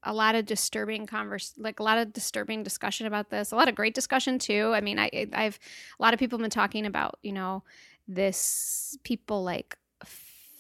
[0.06, 3.54] a lot of disturbing converse, like a lot of disturbing discussion about this.
[3.54, 4.74] A lot of great discussion too.
[4.76, 5.58] I mean, I I've
[5.98, 7.64] a lot of people have been talking about you know
[8.06, 9.78] this people like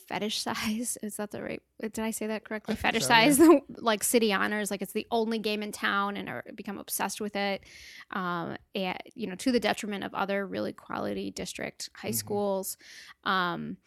[0.07, 0.97] fetish size.
[1.03, 2.73] Is that the right did i say that correctly?
[2.73, 3.39] I think fetish so, size
[3.77, 7.35] like city honors like it's the only game in town and are become obsessed with
[7.35, 7.63] it
[8.11, 12.15] um and you know to the detriment of other really quality district high Mhm.
[12.15, 12.77] schools.
[13.23, 13.77] Um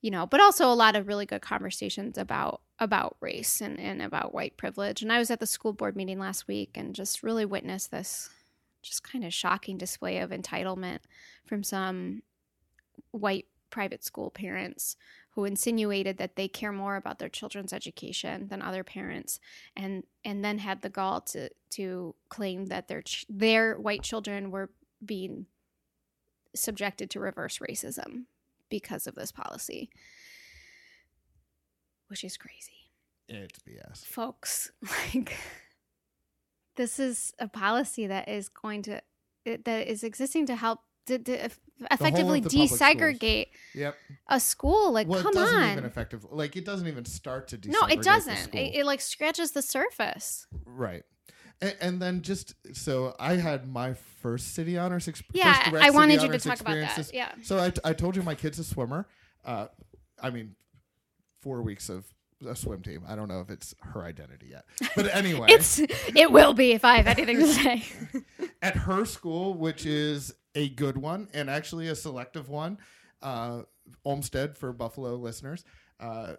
[0.00, 4.02] you know but also a lot of really good conversations about about race and, and
[4.02, 5.00] about white privilege.
[5.02, 8.30] And i was at the school board meeting last week and just really witnessed this
[8.82, 10.98] just kind of shocking display of entitlement
[11.46, 12.22] from some
[13.12, 14.96] white private school parents
[15.34, 19.40] who insinuated that they care more about their children's education than other parents
[19.76, 24.50] and and then had the gall to to claim that their ch- their white children
[24.50, 24.70] were
[25.04, 25.46] being
[26.54, 28.24] subjected to reverse racism
[28.70, 29.90] because of this policy
[32.08, 32.90] which is crazy
[33.28, 34.04] It's BS.
[34.04, 34.70] folks
[35.14, 35.36] like
[36.76, 39.00] this is a policy that is going to
[39.44, 41.50] that is existing to help to,
[41.90, 43.96] effectively desegregate Yep.
[44.28, 46.26] a school like well, come it doesn't on even effective.
[46.30, 49.62] Like it doesn't even start to desegregate no it doesn't it, it like scratches the
[49.62, 51.02] surface right.
[51.60, 55.06] And, and then just so I had my first city honors.
[55.06, 58.22] Exp- yeah i wanted you to talk about that yeah So I, I told you
[58.22, 59.06] my kid's a swimmer.
[59.44, 59.66] Uh,
[60.22, 60.54] I mean,
[61.42, 62.06] four weeks of
[62.46, 63.02] a swim team.
[63.06, 64.64] I don't know if it's her identity yet,
[64.96, 67.84] but anyway, it's it will be if i have anything to say
[68.62, 72.78] at her school, which is a good one and actually a selective one,
[73.22, 73.62] uh,
[74.04, 75.64] Olmsted for Buffalo listeners.
[76.00, 76.34] Uh,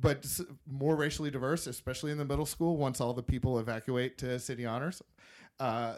[0.00, 0.26] but
[0.66, 2.76] more racially diverse, especially in the middle school.
[2.76, 5.02] Once all the people evacuate to city honors,
[5.58, 5.96] uh,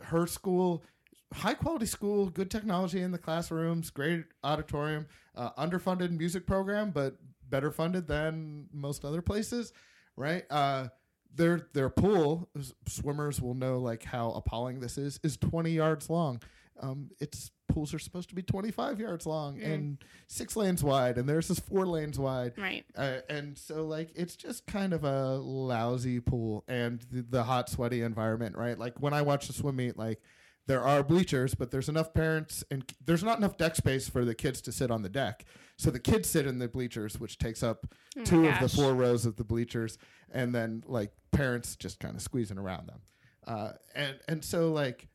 [0.00, 0.84] her school,
[1.32, 5.06] high quality school, good technology in the classrooms, great auditorium,
[5.36, 7.16] uh, underfunded music program, but
[7.48, 9.72] better funded than most other places,
[10.16, 10.44] right?
[10.50, 10.88] Uh,
[11.34, 12.48] their their pool
[12.86, 16.40] swimmers will know like how appalling this is is 20 yards long
[16.80, 19.72] um its pools are supposed to be 25 yards long Mm.
[19.74, 22.52] and six lanes wide and theirs is four lanes wide.
[22.58, 22.84] Right.
[22.96, 27.68] Uh, and so like it's just kind of a lousy pool and the, the hot
[27.70, 28.78] sweaty environment right?
[28.78, 30.20] Like when i watch the swim meet like
[30.66, 34.34] there are bleachers but there's enough parents and there's not enough deck space for the
[34.34, 35.44] kids to sit on the deck.
[35.78, 37.86] So the kids sit in the bleachers which takes up
[38.18, 39.98] Oh two of the four rows of the bleachers
[40.30, 43.00] and then like parents just kind of squeezing around them.
[43.46, 45.08] Uh, and and so like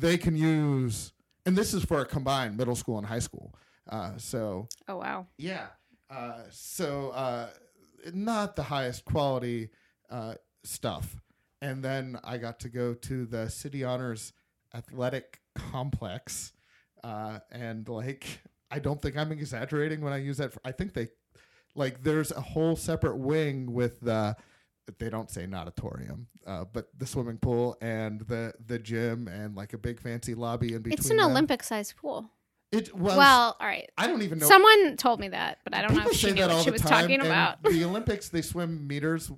[0.00, 1.12] they can use
[1.44, 3.54] and this is for a combined middle school and high school
[3.90, 5.66] uh, so oh wow yeah.
[6.12, 7.48] Uh, so uh,
[8.12, 9.70] not the highest quality
[10.10, 11.16] uh, stuff.
[11.62, 14.32] And then I got to go to the City Honors
[14.74, 16.52] Athletic Complex.
[17.02, 20.52] Uh, and like, I don't think I'm exaggerating when I use that.
[20.52, 21.08] For, I think they,
[21.74, 24.36] like, there's a whole separate wing with the,
[24.98, 29.72] they don't say natatorium, uh, but the swimming pool and the the gym and like
[29.72, 30.98] a big fancy lobby in between.
[30.98, 31.30] it's an them.
[31.30, 32.30] olympic sized pool
[32.72, 33.16] It was.
[33.16, 34.46] well all right I don't even know.
[34.46, 36.62] someone told me that but i don't know People if she knew that what all
[36.64, 39.30] she the was time, talking about the Olympics, they swim meters,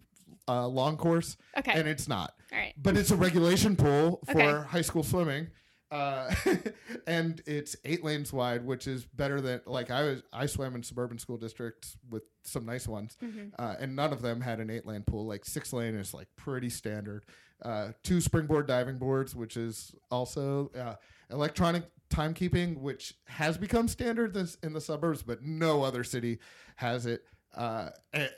[0.48, 2.32] uh, long course, okay and it's not.
[2.52, 4.66] all right But it's a regulation pool for Okay.
[4.68, 5.48] high school swimming,
[5.90, 6.34] uh,
[7.06, 10.22] and it's eight lanes wide, which is better than like I was.
[10.32, 13.52] I swam in suburban school districts with some nice ones, Mhm.
[13.58, 15.26] uh, and none of them had an eight lane pool.
[15.26, 17.24] Like six lane is like pretty standard.
[17.62, 20.94] Uh, two springboard diving boards, which is also uh,
[21.30, 26.38] electronic timekeeping, which has become standard this, in the suburbs, but no other city
[26.76, 27.24] has it.
[27.54, 27.90] Uh,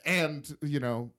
[0.05, 1.11] and you know,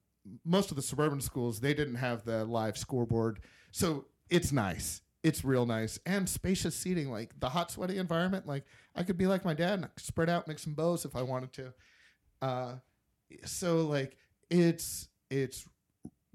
[0.46, 3.40] most of the suburban schools they didn't have the live scoreboard,
[3.72, 5.02] so it's nice.
[5.24, 7.11] It's real nice and spacious seating.
[7.11, 8.47] Like the hot, sweaty environment.
[8.47, 8.65] Like
[8.95, 11.53] I could be like my dad and spread out, make some bows if I wanted
[11.53, 11.74] to.
[12.41, 12.76] Uh,
[13.45, 14.18] so like
[14.49, 15.65] it's it's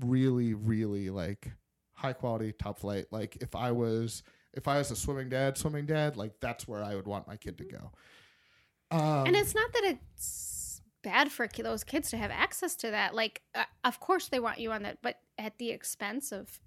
[0.00, 1.50] really really like
[1.92, 4.22] high quality top flight like if i was
[4.52, 7.36] if i was a swimming dad swimming dad like that's where i would want my
[7.36, 7.90] kid to go
[8.90, 13.14] um, and it's not that it's bad for those kids to have access to that
[13.14, 16.60] like uh, of course they want you on that but at the expense of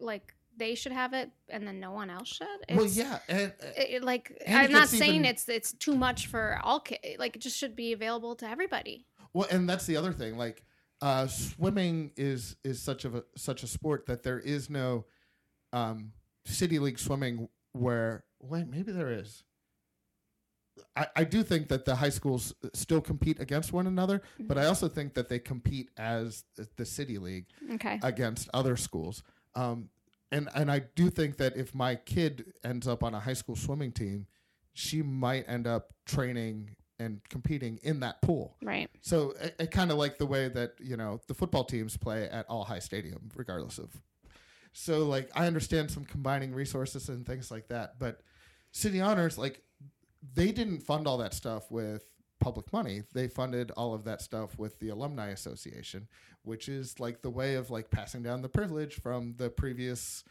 [0.00, 2.46] like they should have it and then no one else should?
[2.70, 6.58] Well yeah and it, it, like i'm not saying even- it's it's too much for
[6.62, 9.06] all kids like it just should be available to everybody.
[9.34, 10.64] Well and that's the other thing like
[11.00, 15.06] uh swimming is is such of a such a sport that there is no
[15.72, 16.12] um
[16.44, 19.44] city league swimming where wait maybe there is.
[20.96, 24.66] I, I do think that the high schools still compete against one another, but I
[24.66, 28.00] also think that they compete as the- the city league okay.
[28.02, 29.22] against other schools.
[29.54, 29.90] Um,
[30.32, 33.54] and and I do think that if my kid ends up on a high school
[33.54, 34.26] swimming team,
[34.72, 38.56] she might end up training and competing in that pool.
[38.62, 41.96] right So I, I kind of like the way that you know the football teams
[41.96, 43.90] play at All-High Stadium, regardless of.
[44.72, 48.20] So like I understand some combining resources and things like that, but
[48.72, 49.60] city honors like
[50.34, 52.04] they didn't fund all that stuff with
[52.42, 56.08] public money they funded all of that stuff with the alumni association
[56.42, 60.24] which is like the way of like passing down the privilege from the previous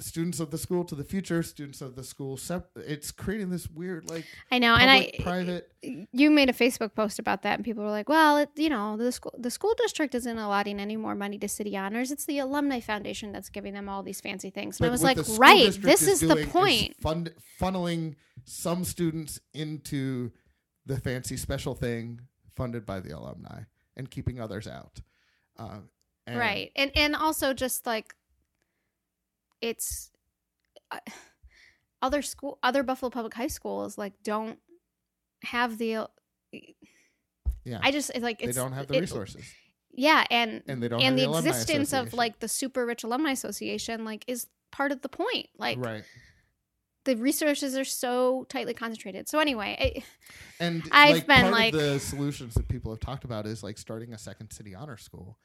[0.00, 3.70] students of the school to the future students of the school sep- it's creating this
[3.70, 7.64] weird like I know, and I private you made a Facebook post about that, and
[7.64, 10.96] people were like, "Well, it, you know, the school the school district isn't allotting any
[10.96, 12.10] more money to city honors.
[12.10, 15.18] It's the alumni foundation that's giving them all these fancy things." And I was like,
[15.38, 20.32] "Right, this is, the doing point." fund, funneling some students into
[20.86, 22.20] the fancy special thing
[22.54, 23.62] funded by the alumni
[23.96, 25.00] and keeping others out.
[25.58, 25.78] Uh,
[26.26, 28.14] and- right and and also just like
[29.60, 30.10] it's
[30.90, 30.98] uh,
[32.02, 34.58] other school other buffalo public high schools like don't
[35.42, 36.06] have the
[37.64, 37.78] Yeah.
[37.82, 39.44] i just it's like They don't have the it- resources,
[39.92, 43.04] yeah and and they don't and have the the, existence of like the super rich
[43.04, 46.04] alumni association like is part of the point like right.
[47.04, 50.04] The resources are so tightly concentrated so anyway I,
[50.64, 53.78] And I've like, been, like- of the solutions that people have talked about is like
[53.78, 55.38] starting a second city honor school.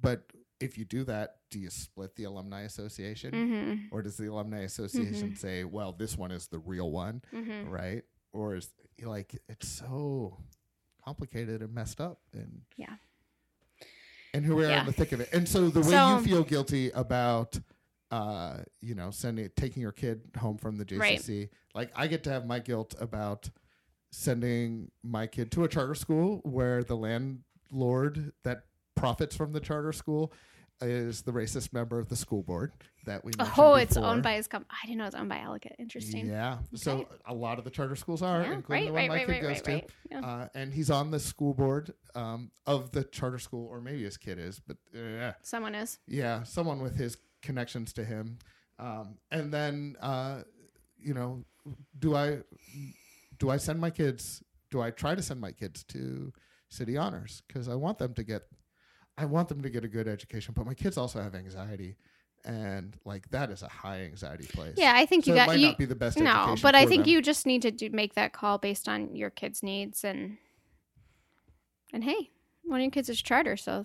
[0.00, 0.22] But
[0.60, 4.60] if you do that, do you split the alumni association, mhm, or does the alumni
[4.60, 5.34] association Mm-hmm.
[5.36, 7.22] say, "Well, this one is the real one"?
[7.34, 7.68] mhm.
[7.70, 8.02] right?
[8.32, 8.68] Or is
[9.02, 10.38] like it's so
[11.04, 12.94] complicated and messed up and Yeah.
[14.32, 14.80] And here we are Yeah.
[14.80, 15.28] in the thick of it.
[15.32, 17.58] And so the way So- you feel guilty about
[18.10, 22.30] uh, you know, sending taking your kid home from the JCC, like I get to
[22.30, 23.48] have my guilt about
[24.12, 28.62] sending my kid to a charter school where the landlord that
[28.96, 30.32] profits from the charter school
[30.82, 32.72] is the racist member of the school board
[33.04, 34.08] that we oh it's before.
[34.08, 35.72] owned by his company i didn't know it's owned by Ellicott.
[35.78, 36.58] interesting Yeah.
[36.74, 39.26] So a lot of the charter schools are, Yeah, including the one right, my right,
[39.26, 39.72] kid right, goes right, to.
[39.72, 39.90] right.
[40.10, 40.20] Yeah.
[40.20, 44.16] Uh, and he's on the school board um, of the charter school, or maybe his
[44.16, 48.38] kid is, but uh, someone is yeah, someone with his connections to him.
[48.78, 50.42] Um, and then, uh,
[50.98, 51.44] you know,
[51.98, 52.38] do I
[53.38, 54.42] do I send my kids?
[54.70, 56.32] Do I try to send my kids to
[56.68, 58.42] city honors because I want them to get
[59.18, 61.96] I want them to get a good education, but my kids also have anxiety.
[62.44, 64.72] And like that is a high anxiety place.
[64.78, 66.18] yeah i think so you got might you not be the best.
[66.18, 67.10] no but i think them.
[67.10, 70.38] you just need to do, make that call based on your kids needs and
[71.92, 72.30] and hey
[72.64, 73.84] one of your kids is charter so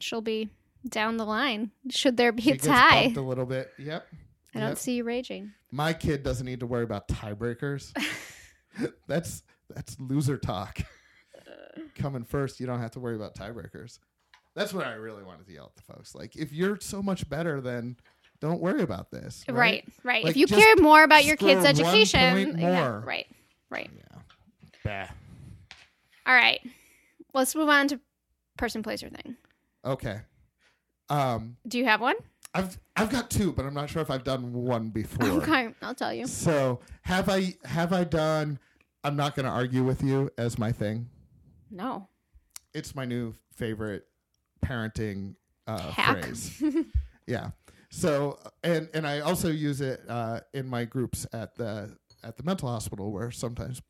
[0.00, 0.48] she'll be
[0.88, 3.70] down the line should there be a gets tie bumped a little bit.
[3.78, 4.06] Yep.
[4.54, 4.78] i don't Yep.
[4.78, 7.92] see you raging My kid doesn't need to worry about tiebreakers.
[9.06, 9.42] that's
[9.74, 10.78] that's loser talk.
[11.94, 13.98] Coming first, you don't have to worry about tiebreakers.
[14.54, 16.14] That's what I really wanted to yell at the folks.
[16.14, 17.96] Like, if you're so much better, then
[18.40, 19.44] don't worry about this.
[19.48, 20.24] right Right.
[20.24, 23.00] Like, if you just care more about your score kids one education point yeah, more.
[23.06, 23.26] right
[23.70, 25.06] right Yeah.
[25.06, 25.12] Bah.
[26.26, 26.60] all right
[27.34, 28.00] let's move on to
[28.58, 29.36] person place or thing
[29.84, 30.20] Okay.
[31.08, 32.16] Um, do you have one
[32.54, 35.26] I've I've got two, but I'm not sure if I've done one before.
[35.42, 38.58] okay i'll tell you So have I have I done?
[39.04, 41.08] I'm not going to argue with you as my thing.
[41.70, 42.08] no
[42.74, 44.06] it's my new favorite
[44.64, 45.34] parenting
[45.66, 46.22] uh, Hack.
[46.24, 46.62] phrase.
[47.26, 47.50] yeah.
[47.90, 52.42] So and and I also use it uh, in my groups at the at the
[52.44, 53.82] mental hospital where sometimes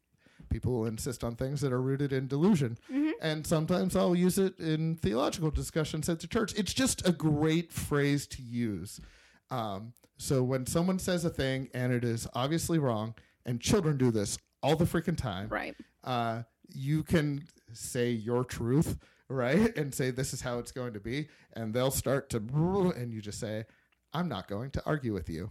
[0.53, 3.13] people will insist on things that are rooted in delusion, Mhm.
[3.21, 6.55] and sometimes I'll use it in theological discussions at the church.
[6.57, 9.01] It's just a great phrase to use.
[9.51, 14.11] Um, so when someone says a thing and it is obviously wrong, and children do
[14.11, 15.75] this all the freaking time, right
[16.05, 16.43] uh,
[16.75, 18.99] you can say your truth,
[19.29, 19.77] right?
[19.77, 22.39] And say this is how it's going to be, and they'll start to,
[22.97, 23.65] and you just say,
[24.13, 25.51] "I'm not going to argue with you."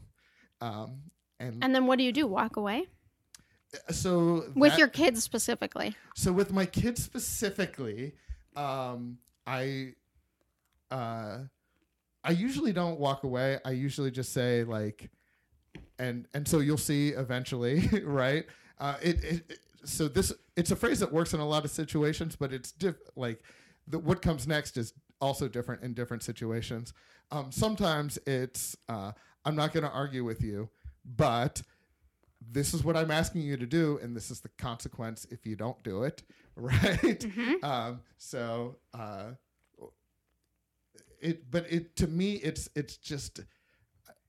[0.62, 2.88] Um, and, and then what do you do walk away
[3.90, 8.14] so with that- your kids specifically so with my kids specifically,
[8.56, 9.18] um,
[9.48, 9.94] I,
[10.90, 11.40] uh,
[12.24, 13.60] I usually don't walk away.
[13.66, 15.10] I usually just say like,
[15.98, 18.46] and and so you'll see eventually, right?
[18.80, 21.72] Uh, it, it, it- so this it's a phrase that works in a lot of
[21.72, 23.42] situations, but it's diff- like
[23.88, 26.94] the, what comes next is also different in different situations.
[27.32, 29.12] Um, sometimes it's uh,
[29.44, 30.70] I'm not going to argue with you,
[31.04, 31.64] but
[32.50, 35.56] this is what I'm asking you to do, and this is the consequence if you
[35.56, 36.24] don't do it,
[36.56, 37.20] right?
[37.20, 37.64] Mhm.
[37.64, 39.32] Um, so, uh,
[41.22, 43.42] it, but it to me, it's it's just.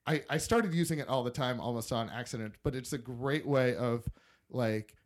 [0.04, 3.46] I, I started using it all the time, almost on accident, but it's a great
[3.46, 4.04] way of
[4.50, 4.96] like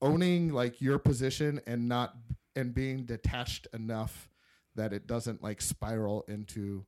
[0.00, 2.14] owning like your position and not
[2.54, 4.28] and being detached enough
[4.76, 6.86] that it doesn't like spiral into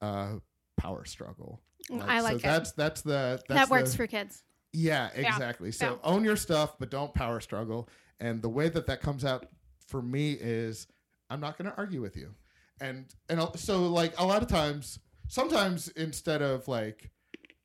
[0.00, 0.36] uh
[0.78, 1.60] power struggle.
[2.00, 4.42] i like so it that's that's the that's that works the- for kids
[4.72, 5.72] yeah, exactly.
[5.72, 5.96] So Yeah.
[6.10, 7.88] own your stuff, but don't power struggle.
[8.20, 9.46] And the way that that comes out
[9.86, 10.86] for me is
[11.30, 12.34] I'm not going to argue with you.
[12.80, 14.98] And and so like a lot of times,
[15.28, 17.10] sometimes instead of like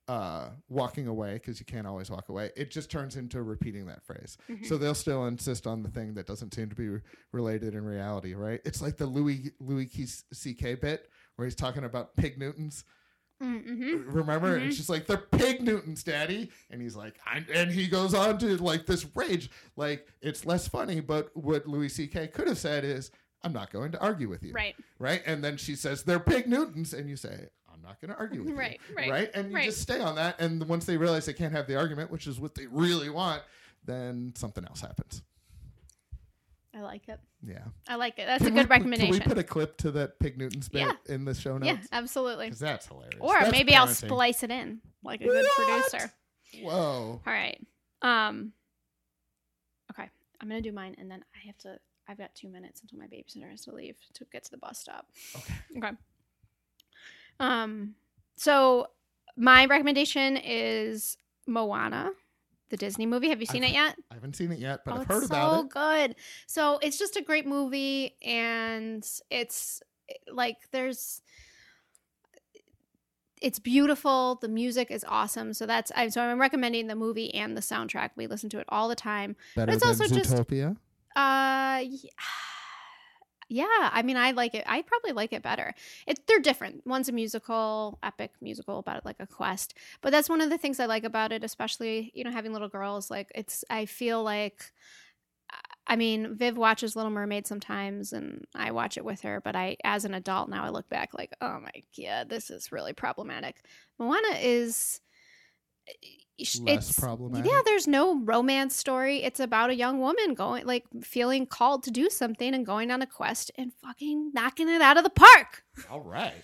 [0.08, 2.51] uh, walking away because you can't always walk away.
[2.58, 4.38] It just turns into repeating that phrase.
[4.49, 4.66] Mm-hmm.
[4.66, 6.99] So they'll still insist on the thing that doesn't seem to be re-
[7.32, 8.60] related in reality, right?
[8.66, 9.89] It's like the Louis Louis
[10.34, 10.76] C.K.
[10.76, 12.84] bit where he's talking about pig Newtons.
[13.42, 14.12] Mm-hmm.
[14.12, 14.60] Remember?
[14.60, 14.68] Mhm.
[14.68, 18.38] It's just like they're pig Newtons, Daddy, and he's like, I'm, and he goes on
[18.40, 21.00] to like this rage, like it's less funny.
[21.02, 22.28] But what Louis C.K.
[22.28, 23.12] could have said is,
[23.42, 24.76] "I'm not going to argue with you," Right.
[25.00, 25.22] right?
[25.26, 28.44] And then she says they're pig Newtons, and you say, "I'm not going to argue
[28.44, 29.32] with Right, you," right, right?
[29.34, 29.66] And you right.
[29.66, 30.40] just stay on that.
[30.40, 33.42] And once they realize they can't have the argument, which is what they really want,
[33.84, 35.22] then something else happens.
[36.76, 37.20] I like it.
[37.46, 38.26] Yeah, I like it.
[38.26, 39.14] That's Can a we- good recommendation.
[39.14, 40.94] Can we put a clip to that pig Newtons bit Yeah.
[41.14, 41.66] in the show notes?
[41.68, 42.48] yeah, absolutely.
[42.48, 43.18] Because that's hilarious.
[43.20, 45.66] Or That's maybe I'll splice it in like a good What?
[45.92, 46.12] producer.
[46.62, 47.22] Whoa.
[47.26, 47.60] All right.
[48.02, 48.54] Um.
[49.92, 50.10] Okay,
[50.42, 51.78] I'm gonna do mine, and then I have to.
[52.08, 54.80] I've got two minutes until my babysitter has to leave to get to the bus
[54.80, 55.08] stop.
[55.38, 55.54] Okay.
[55.78, 55.92] Okay.
[57.40, 57.96] Um.
[58.36, 58.88] So
[59.38, 61.18] my recommendation is
[61.48, 62.12] Moana,
[62.74, 63.30] the Disney movie.
[63.30, 63.96] Have you seen I've- it yet?
[64.10, 65.58] I haven't seen it yet, but oh, I've it's heard so about it.
[65.62, 65.68] So
[66.08, 66.16] good.
[66.48, 69.82] So it's just a great movie, and it's
[70.32, 71.22] like there's.
[73.42, 74.40] It's beautiful.
[74.42, 75.54] The music is awesome.
[75.54, 78.12] So that's I so I'm recommending the movie and the soundtrack.
[78.16, 79.36] We listen to it all the time.
[79.56, 80.78] Better it's than also just- Zootopia.
[81.16, 82.10] Uh, y-
[83.54, 83.89] yeah.
[83.91, 84.64] I mean, I like it.
[84.68, 85.76] I probably like it better.
[86.08, 86.88] It they're different.
[86.88, 90.80] One's a musical, epic musical about like a quest, but that's one of the things
[90.80, 91.43] I like about it.
[91.43, 93.12] Especially you know having little girls.
[93.12, 93.64] Like it's.
[93.70, 94.72] I feel like.
[95.86, 99.41] I mean, Viv watches Little Mermaid sometimes, and I watch it with her.
[99.41, 102.72] But I, as an adult now, I look back like, oh my god, this is
[102.72, 103.58] really problematic.
[103.99, 105.01] Moana is.
[106.40, 107.50] Less it's problematic.
[107.50, 109.24] yeah, there's no romance story.
[109.24, 113.02] It's about a young woman going, like, feeling called to do something and going on
[113.02, 115.64] a quest and fucking knocking it out of the park.
[115.92, 116.44] All right.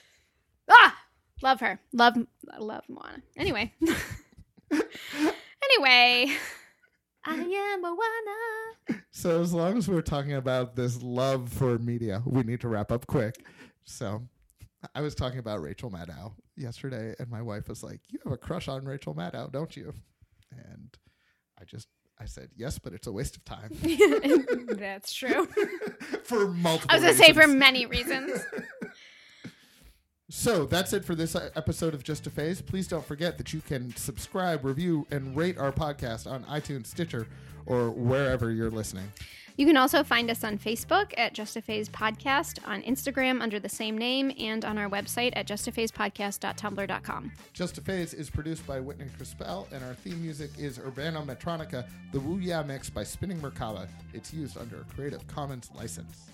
[0.70, 0.96] Ah,
[1.42, 1.80] love her.
[1.92, 2.18] Love,
[2.52, 3.24] I love Moana.
[3.36, 3.74] Anyway,
[4.72, 6.36] anyway,
[7.26, 9.02] I am Moana.
[9.12, 12.92] So as long as we're talking about this love for media, we need to wrap
[12.92, 13.44] up quick.
[13.86, 14.22] So
[14.96, 18.38] I was talking about Rachel Maddow yesterday, and my wife was like, "You have a
[18.38, 19.94] crush on Rachel Maddow, don't you?"
[20.52, 20.98] And
[21.60, 23.72] I just I said, "Yes, but it's a waste of time
[24.78, 25.46] That's true.
[26.24, 28.42] for multiple." I was gonna say for many reasons.
[30.32, 32.62] So that's it for this uh, episode of Just a Phase.
[32.62, 37.28] Please don't forget that you can subscribe, review, and rate our podcast on iTunes, Stitcher,
[37.66, 39.12] or wherever you're listening.
[39.60, 43.60] You can also find us on Facebook at Just a Phase Podcast, on Instagram under
[43.60, 47.32] the same name, and on our website at justaphasepodcast.tumblr.com.
[47.52, 51.86] Just a Phase is produced by Whitney Crispell, and our theme music is Urbano Metronica,
[52.14, 53.90] the Wu Ya mix by Spinning Merkaba.
[54.14, 56.30] It's used under a Creative Commons license.